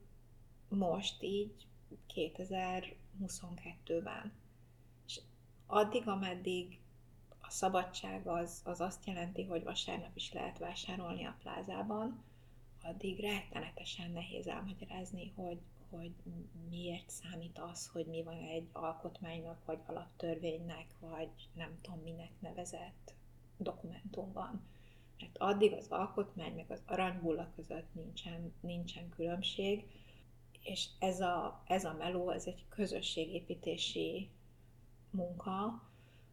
[0.68, 1.66] most így
[2.06, 2.96] 2000
[3.26, 4.32] 22-ben.
[5.06, 5.20] És
[5.66, 6.80] addig, ameddig
[7.40, 12.22] a szabadság az, az azt jelenti, hogy vasárnap is lehet vásárolni a plázában,
[12.82, 15.60] addig rettenetesen nehéz elmagyarázni, hogy,
[15.90, 16.12] hogy
[16.68, 23.14] miért számít az, hogy mi van egy alkotmánynak, vagy alaptörvénynek, vagy nem tudom minek nevezett
[23.56, 24.62] dokumentumban.
[25.20, 29.84] Mert addig az alkotmány meg az aranybulla között nincsen, nincsen különbség,
[30.62, 34.30] és ez a, ez a meló, ez egy közösségépítési
[35.10, 35.82] munka,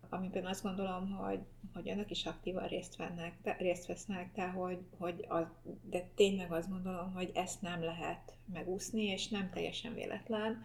[0.09, 1.39] amiben azt gondolom, hogy,
[1.73, 5.45] hogy önök is aktívan részt, vennek, de, részt vesznek, de, hogy, hogy az,
[5.81, 10.63] de tényleg azt gondolom, hogy ezt nem lehet megúszni, és nem teljesen véletlen,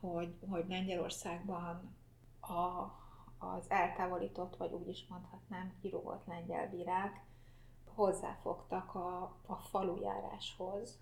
[0.00, 1.96] hogy, hogy Lengyelországban
[2.40, 2.90] a,
[3.38, 7.20] az eltávolított, vagy úgy is mondhatnám, kirúgott lengyel bírák
[7.94, 11.00] hozzáfogtak a, a falujáráshoz,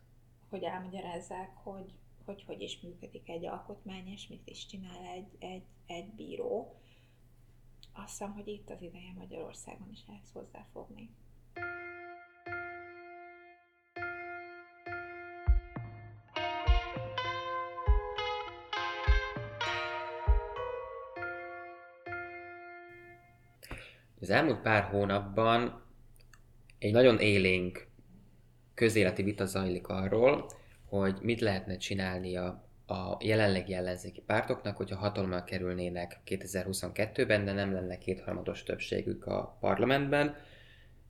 [0.48, 5.64] hogy elmagyarázzák, hogy, hogy hogy is működik egy alkotmány, és mit is csinál egy, egy,
[5.86, 6.74] egy bíró.
[7.92, 11.10] Azt hiszem, hogy itt az ideje Magyarországon is ehhez hozzáfogni.
[24.20, 25.82] Az elmúlt pár hónapban
[26.80, 27.86] egy nagyon élénk
[28.74, 30.50] közéleti vita zajlik arról,
[30.84, 37.72] hogy mit lehetne csinálni a, a jelenlegi ellenzéki pártoknak, hogyha hatalommal kerülnének 2022-ben, de nem
[37.72, 40.36] lenne kétharmados többségük a parlamentben.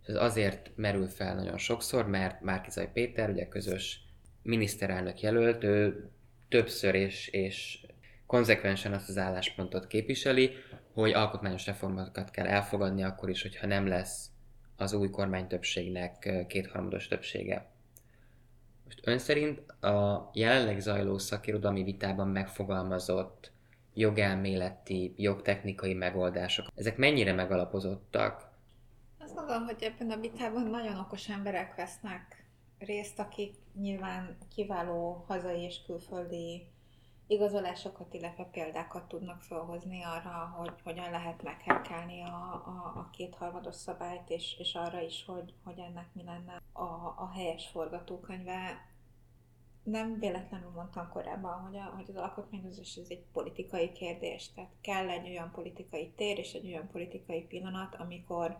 [0.06, 4.00] Ez azért merül fel nagyon sokszor, mert Márkizaj Péter, ugye közös
[4.42, 6.08] miniszterelnök jelölt, ő
[6.48, 7.86] többször és, és
[8.26, 10.50] konzekvensen azt az álláspontot képviseli,
[10.92, 14.30] hogy alkotmányos reformokat kell elfogadni akkor is, hogyha nem lesz
[14.80, 17.66] az új kormány többségnek kétharmados többsége.
[18.84, 23.52] Most ön szerint a jelenleg zajló szakirodalmi vitában megfogalmazott
[23.94, 28.48] jogelméleti, jogtechnikai megoldások, ezek mennyire megalapozottak?
[29.18, 32.44] Azt gondolom, hogy ebben a vitában nagyon okos emberek vesznek
[32.78, 36.66] részt, akik nyilván kiváló hazai és külföldi
[37.30, 44.30] igazolásokat, illetve példákat tudnak felhozni arra, hogy hogyan lehet meghekkelni a, a, a kétharmados szabályt,
[44.30, 46.82] és, és arra is, hogy, hogy ennek mi lenne a,
[47.16, 48.88] a helyes forgatókönyve.
[49.82, 55.08] Nem véletlenül mondtam korábban, hogy, a, hogy az alkotmányozás ez egy politikai kérdés, tehát kell
[55.08, 58.58] egy olyan politikai tér és egy olyan politikai pillanat, amikor,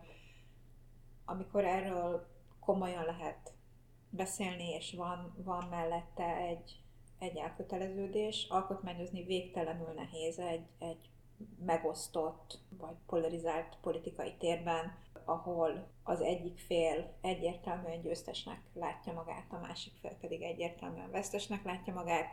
[1.25, 2.27] amikor erről
[2.59, 3.53] komolyan lehet
[4.09, 6.81] beszélni, és van, van mellette egy,
[7.21, 11.09] egy elköteleződés, alkotmányozni végtelenül nehéz egy, egy
[11.65, 19.93] megosztott vagy polarizált politikai térben, ahol az egyik fél egyértelműen győztesnek látja magát, a másik
[20.01, 22.27] fél pedig egyértelműen vesztesnek látja magát.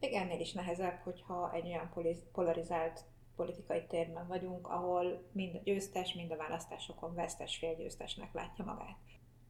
[0.00, 1.92] Még ennél is nehezebb, hogyha egy olyan
[2.32, 3.04] polarizált
[3.36, 8.96] politikai térben vagyunk, ahol mind a győztes, mind a választásokon vesztes fél győztesnek látja magát.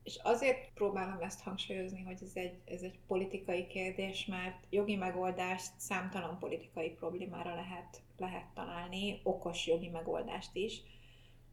[0.07, 5.73] És azért próbálom ezt hangsúlyozni, hogy ez egy, ez egy politikai kérdés, mert jogi megoldást
[5.77, 10.83] számtalan politikai problémára lehet, lehet találni, okos jogi megoldást is,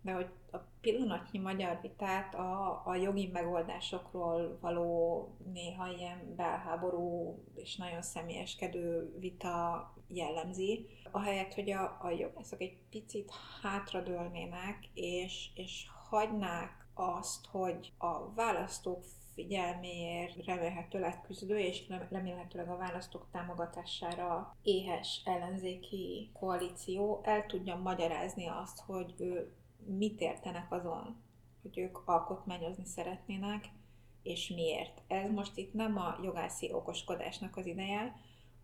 [0.02, 7.76] de hogy a pillanatnyi magyar vitát a, a jogi megoldásokról való néha ilyen belháború és
[7.76, 13.32] nagyon személyeskedő vita jellemzi, ahelyett, hogy a, a jogászok egy picit
[13.62, 23.28] hátradőlnének, és, és hagynák azt, hogy a választók figyelméért remélhetőleg küzdő, és remélhetőleg a választók
[23.32, 29.54] támogatására éhes ellenzéki koalíció el tudja magyarázni azt, hogy ő
[29.86, 31.22] mit értenek azon,
[31.62, 33.66] hogy ők alkotmányozni szeretnének,
[34.24, 35.02] és miért.
[35.08, 38.16] Ez most itt nem a jogászi okoskodásnak az ideje,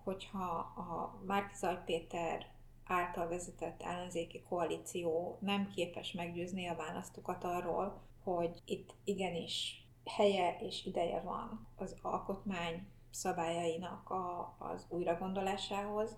[0.04, 2.48] hogyha a Márkizaj Péter
[2.90, 10.86] által vezetett ellenzéki koalíció nem képes meggyőzni a választókat arról, hogy itt igenis helye és
[10.86, 16.18] ideje van az alkotmány szabályainak a, az újragondolásához,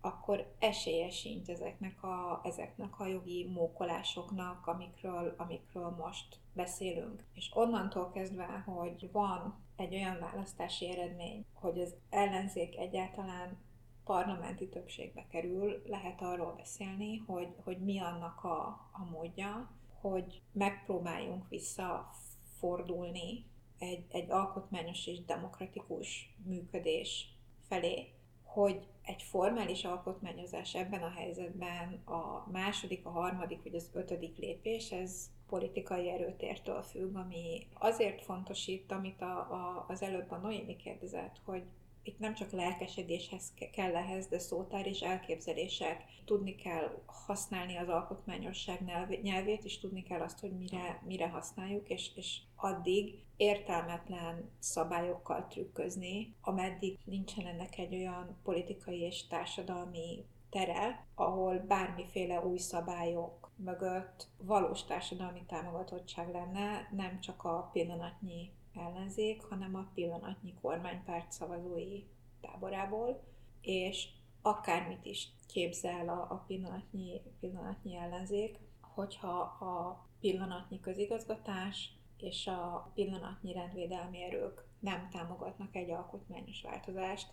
[0.00, 7.24] akkor esélye sincs ezeknek a, ezeknek a jogi mókolásoknak, amikről, amikről most beszélünk.
[7.34, 13.58] És onnantól kezdve, hogy van egy olyan választási eredmény, hogy az ellenzék egyáltalán
[14.04, 21.48] parlamenti többségbe kerül, lehet arról beszélni, hogy, hogy mi annak a, a módja, hogy megpróbáljunk
[21.48, 23.44] visszafordulni
[23.78, 27.36] egy, egy alkotmányos és demokratikus működés
[27.68, 34.36] felé, hogy egy formális alkotmányozás ebben a helyzetben a második, a harmadik vagy az ötödik
[34.36, 40.36] lépés, ez politikai erőtértől függ, ami azért fontos itt, amit a, a, az előbb a
[40.36, 41.62] Noémi kérdezett, hogy
[42.02, 46.04] itt nem csak lelkesedéshez kell ehhez, de szótár és elképzelések.
[46.24, 48.84] Tudni kell használni az alkotmányosság
[49.22, 56.34] nyelvét, és tudni kell azt, hogy mire, mire használjuk, és, és addig értelmetlen szabályokkal trükközni,
[56.40, 64.84] ameddig nincsen ennek egy olyan politikai és társadalmi tere, ahol bármiféle új szabályok mögött valós
[64.84, 72.04] társadalmi támogatottság lenne, nem csak a pillanatnyi ellenzék, hanem a pillanatnyi kormánypárt szavazói
[72.40, 73.22] táborából,
[73.60, 74.08] és
[74.42, 83.52] akármit is képzel a, a pillanatnyi, pillanatnyi ellenzék, hogyha a pillanatnyi közigazgatás és a pillanatnyi
[83.52, 87.32] rendvédelmi erők nem támogatnak egy alkotmányos változást,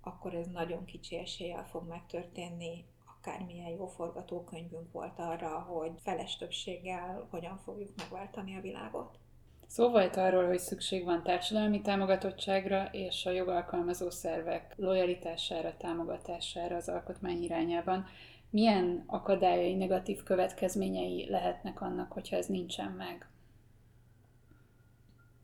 [0.00, 2.84] akkor ez nagyon kicsi eséllyel fog megtörténni,
[3.18, 9.18] akármilyen jó forgatókönyvünk volt arra, hogy feles többséggel hogyan fogjuk megváltani a világot.
[9.72, 16.88] Szó volt arról, hogy szükség van társadalmi támogatottságra és a jogalkalmazó szervek lojalitására, támogatására az
[16.88, 18.06] alkotmány irányában.
[18.50, 23.28] Milyen akadályai, negatív következményei lehetnek annak, hogyha ez nincsen meg?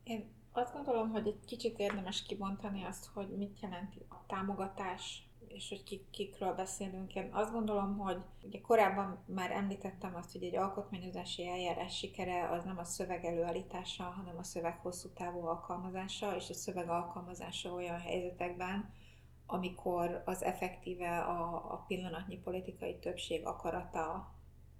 [0.03, 5.69] Én azt gondolom, hogy egy kicsit érdemes kibontani azt, hogy mit jelent a támogatás, és
[5.69, 7.15] hogy kik, kikről beszélünk.
[7.15, 12.63] Én azt gondolom, hogy ugye korábban már említettem azt, hogy egy alkotmányozási eljárás sikere az
[12.63, 17.99] nem a szöveg előállítása, hanem a szöveg hosszú távú alkalmazása, és a szöveg alkalmazása olyan
[17.99, 18.93] helyzetekben,
[19.45, 24.35] amikor az effektíve a, a pillanatnyi politikai többség akarata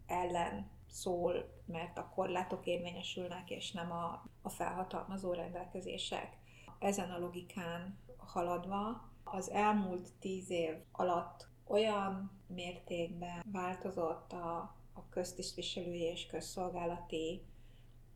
[0.06, 6.38] ellen szól, mert a korlátok érvényesülnek, és nem a, a felhatalmazó rendelkezések.
[6.80, 14.58] Ezen a logikán haladva az elmúlt tíz év alatt olyan mértékben változott a,
[14.94, 17.42] a köztisztviselői és közszolgálati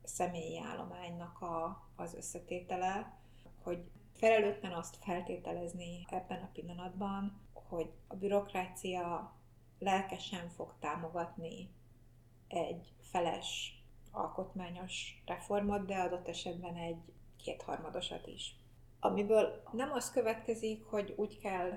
[0.04, 3.18] személyi állománynak a, az összetétele,
[3.64, 3.84] hogy
[4.14, 9.34] felelőtlen azt feltételezni ebben a pillanatban, hogy a bürokrácia
[9.80, 11.70] lelkesen fog támogatni
[12.48, 18.56] egy feles alkotmányos reformot, de adott esetben egy kétharmadosat is.
[19.06, 21.72] Amiből nem az következik, hogy úgy kell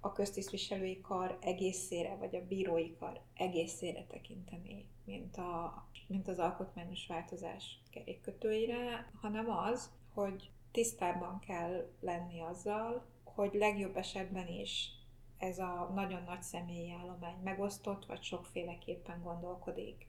[0.00, 7.06] a köztisztviselői kar egészére, vagy a bírói kar egészére tekinteni, mint, a, mint az alkotmányos
[7.06, 14.90] változás kerékkötőire, hanem az, hogy tisztában kell lenni azzal, hogy legjobb esetben is
[15.38, 20.06] ez a nagyon nagy személyi állomány megosztott, vagy sokféleképpen gondolkodik.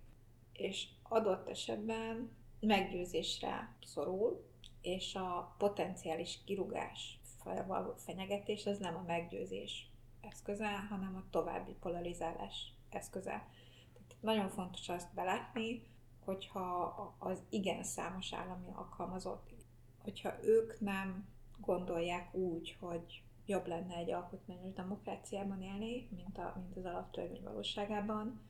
[0.54, 4.46] És adott esetben meggyőzésre szorul,
[4.82, 7.20] és a potenciális kirugás,
[7.96, 13.48] fenyegetés az nem a meggyőzés eszköze, hanem a további polarizálás eszköze.
[13.94, 15.88] Tehát nagyon fontos azt belátni,
[16.24, 16.84] hogyha
[17.20, 19.50] az igen számos állami alkalmazott,
[20.04, 26.78] hogyha ők nem gondolják úgy, hogy jobb lenne egy alkotmányos demokráciában élni, mint, a, mint
[26.78, 28.42] az alaptörvény valóságában,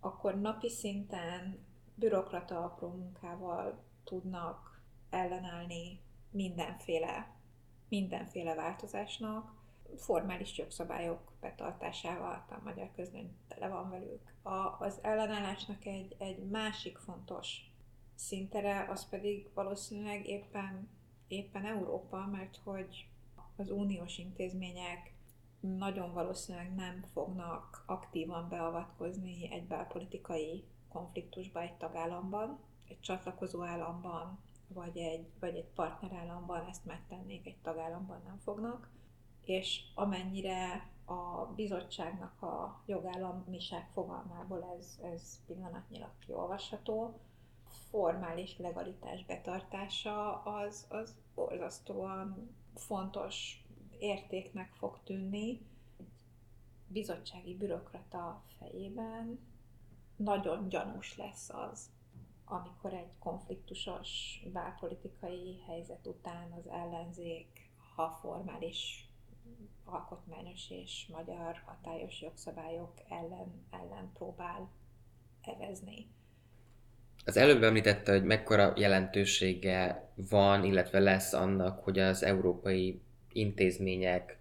[0.00, 4.69] akkor napi szinten bürokrata apró munkával tudnak
[5.10, 6.00] ellenállni
[6.30, 7.34] mindenféle,
[7.88, 9.58] mindenféle változásnak,
[9.96, 14.34] formális jogszabályok betartásával, a magyar közlöny tele van velük.
[14.42, 17.70] A, az ellenállásnak egy, egy másik fontos
[18.14, 20.88] szintere, az pedig valószínűleg éppen,
[21.28, 23.08] éppen Európa, mert hogy
[23.56, 25.12] az uniós intézmények
[25.60, 32.58] nagyon valószínűleg nem fognak aktívan beavatkozni egy belpolitikai konfliktusba egy tagállamban,
[32.88, 34.38] egy csatlakozó államban,
[34.74, 38.90] vagy egy, vagy egy partnerállamban ezt megtennék, egy tagállamban nem fognak,
[39.44, 47.20] és amennyire a bizottságnak a jogállamiság fogalmából ez, ez pillanatnyilag kiolvasható,
[47.90, 53.64] formális legalitás betartása az, az borzasztóan fontos
[53.98, 55.60] értéknek fog tűnni.
[55.98, 56.06] Egy
[56.86, 59.38] bizottsági bürokrata fejében
[60.16, 61.90] nagyon gyanús lesz az,
[62.50, 67.46] amikor egy konfliktusos belpolitikai helyzet után az ellenzék,
[67.94, 69.08] ha formális
[69.84, 74.70] alkotmányos és magyar hatályos jogszabályok ellen, ellen próbál
[75.42, 76.06] evezni.
[77.24, 83.00] Az előbb említette, hogy mekkora jelentősége van, illetve lesz annak, hogy az európai
[83.32, 84.38] intézmények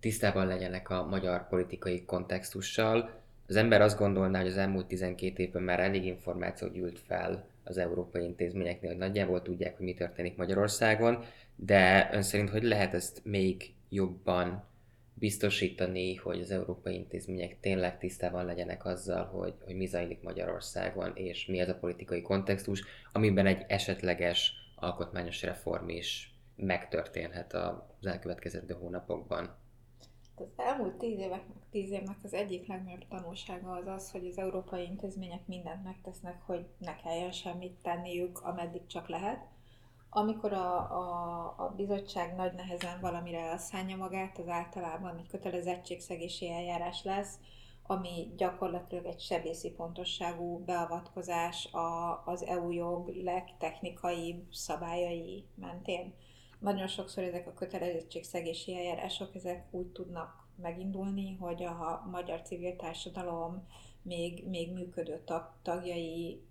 [0.00, 3.20] tisztában legyenek a magyar politikai kontextussal.
[3.48, 7.78] Az ember azt gondolná, hogy az elmúlt 12 évben már elég információ gyűlt fel az
[7.78, 11.24] európai intézményeknél, hogy nagyjából tudják, hogy mi történik Magyarországon,
[11.56, 14.70] de ön szerint hogy lehet ezt még jobban
[15.14, 21.46] biztosítani, hogy az európai intézmények tényleg tisztában legyenek azzal, hogy, hogy mi zajlik Magyarországon, és
[21.46, 29.56] mi ez a politikai kontextus, amiben egy esetleges alkotmányos reform is megtörténhet az elkövetkező hónapokban.
[30.42, 34.84] Az elmúlt tíz évek, tíz évnek az egyik legnagyobb tanulsága az az, hogy az európai
[34.84, 39.46] intézmények mindent megtesznek, hogy ne kelljen semmit tenniük, ameddig csak lehet.
[40.10, 47.02] Amikor a, a, a bizottság nagy nehezen valamire elszánja magát, az általában egy kötelezettségszegési eljárás
[47.02, 47.38] lesz,
[47.82, 56.14] ami gyakorlatilag egy sebészi pontosságú beavatkozás a, az EU jog legtechnikai szabályai mentén
[56.62, 63.66] Nagyon sokszor ezek a kötelezettségszegési eljárások ezek úgy tudnak megindulni, hogy a magyar civil társadalom
[64.02, 66.42] még, még működő tag, tagjai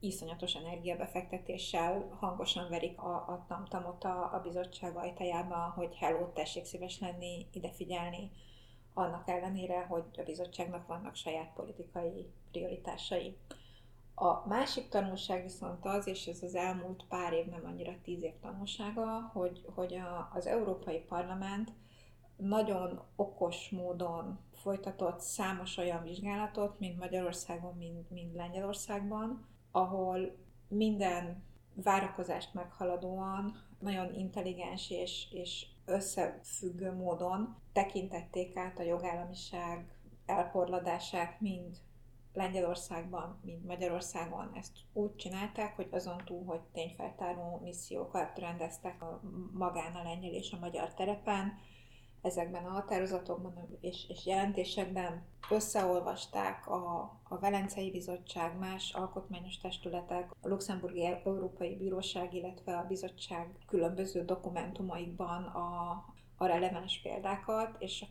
[0.00, 7.00] iszonyatos energiabefektetéssel hangosan verik a, a tamtamot a, a bizottság ajtajában, hogy hello, tessék szíves
[7.00, 8.30] lenni, ide figyelni,
[8.94, 13.36] annak ellenére, hogy a bizottságnak vannak saját politikai prioritásai.
[14.22, 18.32] A másik tanulság viszont az, és ez az elmúlt pár év, nem annyira tíz év
[18.40, 21.72] tanulsága, hogy, hogy a, az Európai Parlament
[22.36, 30.36] nagyon okos módon folytatott számos olyan vizsgálatot, mint Magyarországon, mint, mint Lengyelországban, ahol
[30.68, 31.42] minden
[31.74, 39.96] várakozást meghaladóan nagyon intelligens és, és összefüggő módon tekintették át a jogállamiság
[40.26, 41.76] elporladását mind
[42.32, 49.20] Lengyelországban, mint Magyarországon ezt úgy csinálták, hogy azon túl, hogy tényfeltáró missziókat rendeztek a
[49.52, 51.52] magán a lengyel és a magyar terepen,
[52.22, 60.48] ezekben a határozatokban és, és jelentésekben összeolvasták a, a Velencei Bizottság, más alkotmányos testületek, a
[60.48, 66.04] Luxemburgi Európai Bíróság, illetve a bizottság különböző dokumentumaikban a,
[66.42, 68.04] a releváns példákat, és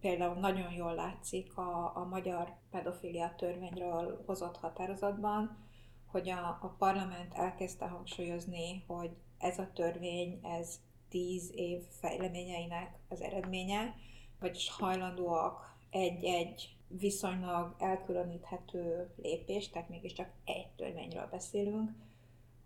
[0.00, 5.66] például nagyon jól látszik a, a magyar pedofilia törvényről hozott határozatban,
[6.06, 13.20] hogy a, a parlament elkezdte hangsúlyozni, hogy ez a törvény, ez tíz év fejleményeinek az
[13.20, 13.94] eredménye,
[14.40, 21.90] vagyis hajlandóak egy-egy viszonylag elkülöníthető lépés, tehát mégiscsak egy törvényről beszélünk,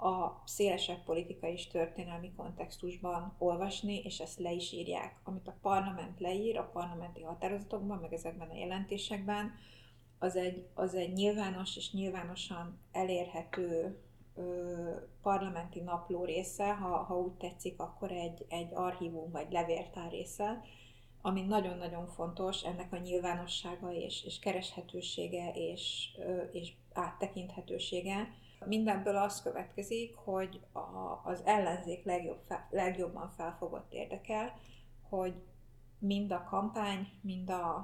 [0.03, 5.20] a szélesebb politikai és történelmi kontextusban olvasni, és ezt le is írják.
[5.24, 9.53] Amit a parlament leír, a parlamenti határozatokban, meg ezekben a jelentésekben,
[10.18, 13.98] az egy, az egy nyilvános és nyilvánosan elérhető
[14.34, 14.90] ö,
[15.22, 20.62] parlamenti napló része, ha, ha úgy tetszik, akkor egy, egy archívum vagy levéltár része,
[21.20, 28.28] ami nagyon-nagyon fontos, ennek a nyilvánossága és, és kereshetősége és, ö, és áttekinthetősége.
[28.66, 30.78] Mindenből az következik, hogy a,
[31.24, 32.40] az ellenzék legjobb,
[32.70, 34.58] legjobban felfogott érdekel,
[35.08, 35.34] hogy
[35.98, 37.74] mind a kampány, mind a,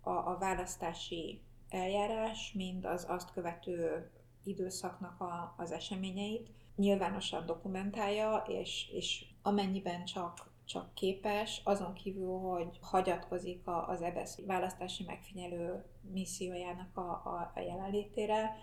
[0.00, 4.10] a, a választási eljárás, mind az azt követő
[4.44, 12.78] időszaknak a, az eseményeit nyilvánosan dokumentálja, és, és amennyiben csak csak képes, azon kívül, hogy
[12.80, 18.56] hagyatkozik az EBSZ választási megfigyelő missziójának a, a, a jelenlétére,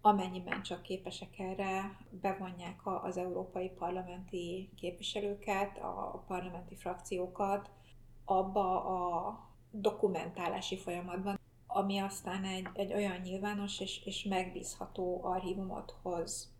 [0.00, 7.70] amennyiben csak képesek erre, bevonják az európai parlamenti képviselőket, a parlamenti frakciókat
[8.24, 9.38] abba a
[9.70, 16.52] dokumentálási folyamatban, ami aztán egy, egy olyan nyilvános és, és megbízható archívumot hoz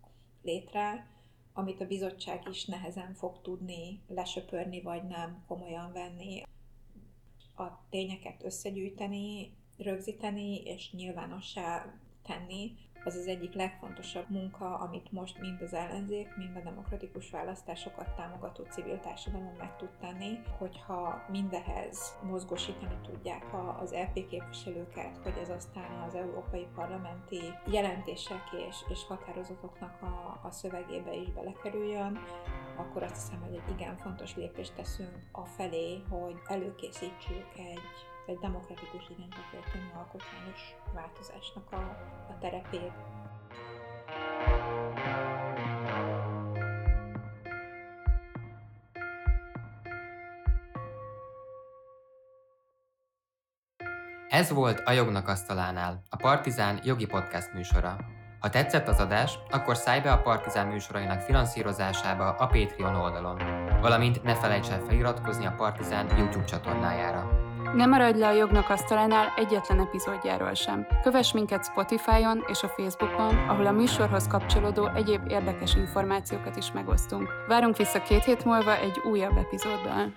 [0.42, 1.06] létre,
[1.52, 6.42] amit a bizottság is nehezen fog tudni lesöpörni, vagy nem komolyan venni.
[7.56, 12.72] A tényeket összegyűjteni, rögzíteni és nyilvánossá tenni,
[13.04, 18.64] az az egyik legfontosabb munka, amit most mind az ellenzék, mind a demokratikus választásokat támogató
[18.70, 23.44] civil társadalom meg tud tenni, hogyha mindehez mozgosítani tudják
[23.80, 30.50] az LP képviselőket, hogy ez aztán az európai parlamenti jelentések és, és határozatoknak a, a
[30.50, 32.18] szövegébe is belekerüljön,
[32.76, 38.38] akkor azt hiszem, hogy egy igen fontos lépést teszünk a felé, hogy előkészítsük egy egy
[38.38, 41.76] demokratikus irányba történő alkotmányos változásnak a,
[42.28, 42.92] a terepét.
[54.28, 57.96] Ez volt a Jognak Asztalánál, a Partizán jogi podcast műsora.
[58.40, 63.36] Ha tetszett az adás, akkor szállj be a Partizán műsorainak finanszírozásába a Patreon oldalon,
[63.80, 67.47] valamint ne felejts el feliratkozni a Partizán YouTube csatornájára.
[67.74, 70.86] Ne maradj le a jognak asztalánál egyetlen epizódjáról sem.
[71.02, 77.28] Kövess minket Spotify-on és a Facebookon, ahol a műsorhoz kapcsolódó egyéb érdekes információkat is megosztunk.
[77.48, 80.12] Várunk vissza két hét múlva egy újabb epizóddal.